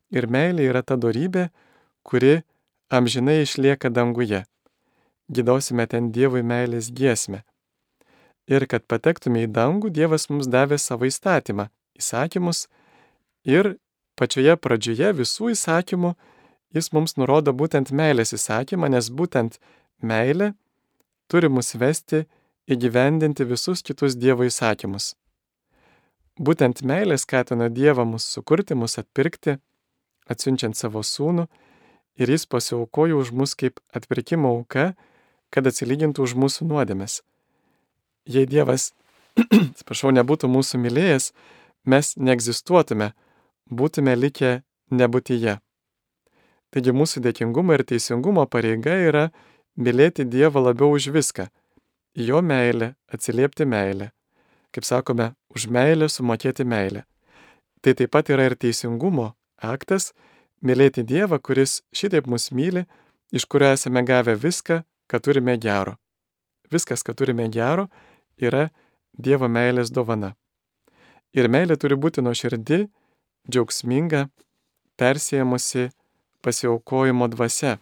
Ir 0.10 0.26
meilė 0.26 0.66
yra 0.72 0.82
ta 0.82 0.98
darybė, 0.98 1.50
kuri 2.02 2.40
amžinai 2.90 3.44
išlieka 3.44 3.92
danguje. 3.94 4.46
Gydosime 5.30 5.86
ten 5.86 6.10
Dievui 6.16 6.42
meilės 6.42 6.90
giesmę. 6.90 7.44
Ir 8.50 8.66
kad 8.66 8.88
patektume 8.90 9.44
į 9.46 9.52
dangų, 9.54 9.92
Dievas 9.94 10.26
mums 10.32 10.50
davė 10.50 10.80
savo 10.82 11.06
įstatymą, 11.06 11.68
įsakymus 12.00 12.66
ir 13.46 13.76
pačioje 14.20 14.58
pradžioje 14.60 15.14
visų 15.22 15.54
įsakymų 15.56 16.14
jis 16.76 16.92
mums 16.94 17.16
nurodo 17.18 17.54
būtent 17.54 17.94
meilės 17.96 18.34
įsakymą, 18.36 18.90
nes 18.94 19.10
būtent 19.10 19.58
meilė 20.02 20.54
turi 21.30 21.50
mus 21.50 21.74
vesti 21.76 22.26
įgyvendinti 22.70 23.48
visus 23.50 23.82
kitus 23.86 24.18
Dievo 24.18 24.46
įsakymus. 24.46 25.16
Būtent 26.40 26.84
meilė 26.86 27.18
skatina 27.20 27.70
Dievą 27.70 28.06
mus 28.06 28.28
sukurti, 28.30 28.78
mus 28.78 28.98
atpirkti 29.02 29.58
atsiunčiant 30.30 30.78
savo 30.78 31.02
sūnų 31.04 31.48
ir 32.22 32.30
jis 32.30 32.46
pasiaukojo 32.46 33.20
už 33.24 33.34
mus 33.34 33.56
kaip 33.58 33.82
atpirkimo 33.96 34.52
auka, 34.60 34.94
kad 35.50 35.66
atsilygintų 35.66 36.28
už 36.28 36.36
mūsų 36.38 36.70
nuodėmes. 36.70 37.24
Jei 38.30 38.46
Dievas, 38.46 38.92
atsiprašau, 39.40 40.14
nebūtų 40.14 40.52
mūsų 40.52 40.80
mylėjęs, 40.84 41.32
mes 41.90 42.14
neegzistuotume, 42.22 43.14
būtume 43.70 44.16
likę 44.18 44.60
nebūtyje. 44.92 45.58
Taigi 46.70 46.94
mūsų 46.94 47.24
dėkingumo 47.26 47.74
ir 47.78 47.86
teisingumo 47.88 48.46
pareiga 48.46 48.94
yra 49.10 49.30
mylėti 49.78 50.26
Dievą 50.26 50.62
labiau 50.68 50.94
už 50.98 51.10
viską, 51.14 51.48
jo 52.14 52.42
meilę 52.42 52.94
atsiliepti 53.10 53.66
meilę. 53.66 54.12
Kaip 54.70 54.86
sakome, 54.86 55.34
už 55.50 55.66
meilę 55.74 56.10
sumokėti 56.10 56.66
meilę. 56.66 57.06
Tai 57.82 57.96
taip 57.98 58.12
pat 58.14 58.30
yra 58.30 58.46
ir 58.50 58.58
teisingumo 58.60 59.32
aktas 59.58 60.12
mylėti 60.62 61.04
Dievą, 61.04 61.40
kuris 61.40 61.82
šitaip 61.96 62.28
mus 62.28 62.52
myli, 62.52 62.86
iš 63.32 63.46
kurio 63.50 63.72
esame 63.74 64.04
gavę 64.06 64.36
viską, 64.36 64.84
ką 65.10 65.22
turime 65.24 65.58
gero. 65.58 65.96
Viskas, 66.70 67.02
ką 67.02 67.16
turime 67.18 67.48
gero, 67.50 67.88
yra 68.38 68.70
Dievo 69.18 69.50
meilės 69.50 69.90
dovana. 69.92 70.36
Ir 71.34 71.50
meilė 71.50 71.78
turi 71.78 71.98
būti 71.98 72.22
nuoširdi, 72.26 72.86
džiaugsminga, 73.50 74.28
persėmusi 75.00 75.90
pasiaukojimo 76.46 77.28
dvasia. 77.34 77.78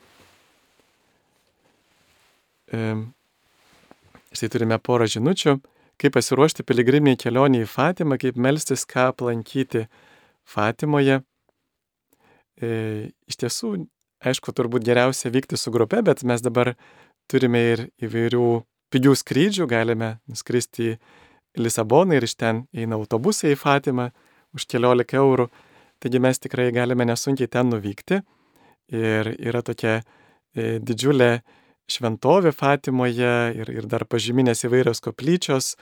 Štai 4.38 4.50
turime 4.52 4.78
porą 4.84 5.08
žinučių, 5.10 5.58
kaip 6.02 6.16
pasiruošti 6.18 6.66
piligriminiai 6.68 7.20
kelionį 7.20 7.64
į 7.64 7.70
Fatimą, 7.72 8.18
kaip 8.22 8.38
melstis, 8.38 8.86
ką 8.90 9.10
aplankyti 9.14 9.88
Fatimoje. 10.48 11.22
E, 12.58 12.70
iš 13.30 13.40
tiesų, 13.42 13.74
aišku, 14.26 14.54
turbūt 14.54 14.86
geriausia 14.86 15.32
vykti 15.34 15.58
su 15.58 15.72
grupe, 15.74 16.02
bet 16.06 16.24
mes 16.28 16.44
dabar 16.44 16.74
turime 17.30 17.62
ir 17.74 17.86
įvairių 18.04 18.50
pigių 18.94 19.14
skrydžių, 19.20 19.68
galime 19.70 20.18
nuskristi 20.30 20.94
į 20.94 21.00
Lisaboną 21.58 22.18
ir 22.18 22.28
iš 22.28 22.36
ten 22.38 22.66
eina 22.76 23.00
autobusai 23.00 23.56
į 23.56 23.58
Fatimą 23.58 24.12
už 24.56 24.68
keliolika 24.70 25.20
eurų. 25.20 25.48
Taigi 26.04 26.22
mes 26.22 26.40
tikrai 26.40 26.70
galime 26.76 27.08
nesunkiai 27.10 27.50
ten 27.50 27.72
nuvykti. 27.74 28.22
Ir 28.94 29.34
yra 29.36 29.64
tokia 29.66 29.98
e, 30.00 30.78
didžiulė 30.80 31.42
šventovė 31.92 32.52
Fatimoje 32.56 33.34
ir, 33.58 33.72
ir 33.72 33.88
dar 33.90 34.06
pažyminės 34.08 34.66
įvairios 34.68 35.02
koplyčios, 35.04 35.74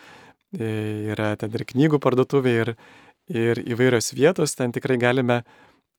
e, 0.56 0.70
yra 1.14 1.34
ten 1.42 1.54
ir 1.54 1.66
knygų 1.68 2.00
parduotuvė 2.02 2.56
ir, 2.62 2.74
ir 3.30 3.62
įvairios 3.66 4.14
vietos, 4.18 4.56
ten 4.58 4.74
tikrai 4.74 4.98
galime 5.02 5.42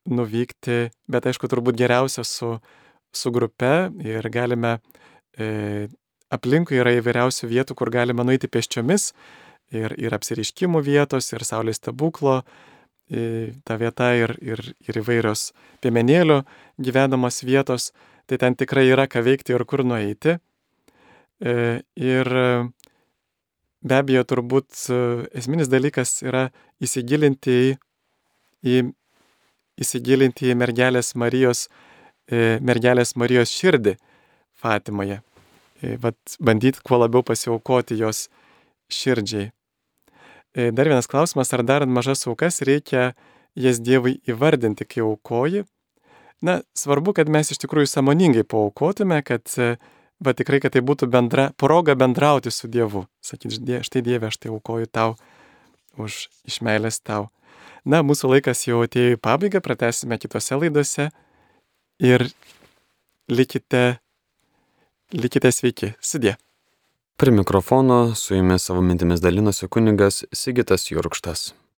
nuvykti, 0.07 0.91
bet 1.11 1.27
aišku, 1.27 1.51
turbūt 1.51 1.79
geriausia 1.79 2.25
su, 2.27 2.57
su 3.15 3.33
grupe 3.35 3.91
ir 4.07 4.31
galime, 4.31 4.79
e, 5.39 5.89
aplinkui 6.31 6.79
yra 6.79 6.95
įvairiausių 6.99 7.51
vietų, 7.51 7.77
kur 7.79 7.91
galima 7.95 8.27
nueiti 8.27 8.51
pėsčiomis 8.51 9.13
ir, 9.75 9.95
ir 9.99 10.15
apsiriškimų 10.15 10.83
vietos, 10.87 11.33
ir 11.33 11.45
Saulės 11.47 11.81
stebuklo 11.83 12.43
ta 13.07 13.77
vieta, 13.79 14.09
ir, 14.19 14.33
ir, 14.43 14.61
ir 14.83 14.97
įvairios 14.99 15.53
piemenėlio 15.79 16.41
gyvenamos 16.83 17.45
vietos 17.47 17.93
tai 18.27 18.39
ten 18.39 18.57
tikrai 18.59 18.89
yra 18.91 19.07
ką 19.07 19.23
veikti 19.23 19.55
ir 19.55 19.65
kur 19.65 19.85
nueiti. 19.87 20.37
E, 21.39 21.83
ir 21.95 22.31
be 23.87 23.99
abejo, 23.99 24.25
turbūt 24.27 24.87
e, 24.91 25.01
esminis 25.39 25.71
dalykas 25.71 26.19
yra 26.27 26.49
įsigilinti 26.83 27.57
į, 27.57 27.75
į, 28.67 28.81
įsigilinti 29.83 30.51
į 30.51 30.59
mergelės 30.59 31.15
Marijos, 31.15 31.67
e, 32.27 32.59
mergelės 32.59 33.15
Marijos 33.21 33.55
širdį 33.55 33.97
Fatimoje. 34.57 35.21
Vat 36.01 36.39
bandyti 36.41 36.81
kuo 36.83 36.97
labiau 37.03 37.21
pasiaukoti 37.23 37.99
jos 38.01 38.27
širdžiai. 38.89 39.51
Dar 40.57 40.89
vienas 40.89 41.09
klausimas, 41.11 41.53
ar 41.53 41.61
darant 41.69 41.93
mažas 41.93 42.25
aukas 42.27 42.63
reikia 42.65 43.11
jas 43.57 43.81
Dievui 43.85 44.17
įvardinti, 44.29 44.87
kai 44.89 45.03
aukoji, 45.05 45.67
Na, 46.41 46.61
svarbu, 46.75 47.15
kad 47.17 47.31
mes 47.33 47.51
iš 47.51 47.61
tikrųjų 47.63 47.89
samoningai 47.89 48.45
paukotume, 48.45 49.23
kad 49.25 49.49
va 50.21 50.35
tikrai, 50.37 50.61
kad 50.61 50.75
tai 50.75 50.83
būtų 50.85 51.09
bendra 51.13 51.49
proga 51.57 51.97
bendrauti 51.97 52.53
su 52.53 52.69
Dievu. 52.69 53.07
Sakyt, 53.25 53.57
štai 53.87 54.03
Dieve, 54.05 54.29
aš 54.29 54.37
tai 54.43 54.53
aukoju 54.53 54.91
tau 54.93 55.17
už 55.97 56.27
išmeilės 56.49 57.01
tau. 57.01 57.31
Na, 57.89 58.03
mūsų 58.05 58.35
laikas 58.35 58.67
jau 58.67 58.83
atėjo 58.85 59.17
į 59.17 59.21
pabaigą, 59.23 59.63
pratęsime 59.65 60.19
kitose 60.21 60.59
laidose 60.61 61.09
ir 62.05 62.27
likite, 63.33 63.85
likite 65.17 65.53
sveiki. 65.55 65.95
Sudė. 66.05 66.37
Prie 67.19 67.33
mikrofono 67.33 68.15
su 68.15 68.35
jumis 68.35 68.63
savo 68.63 68.81
mintimis 68.81 69.21
dalinosi 69.21 69.69
kunigas 69.69 70.25
Sigitas 70.33 70.91
Jurkštas. 70.91 71.55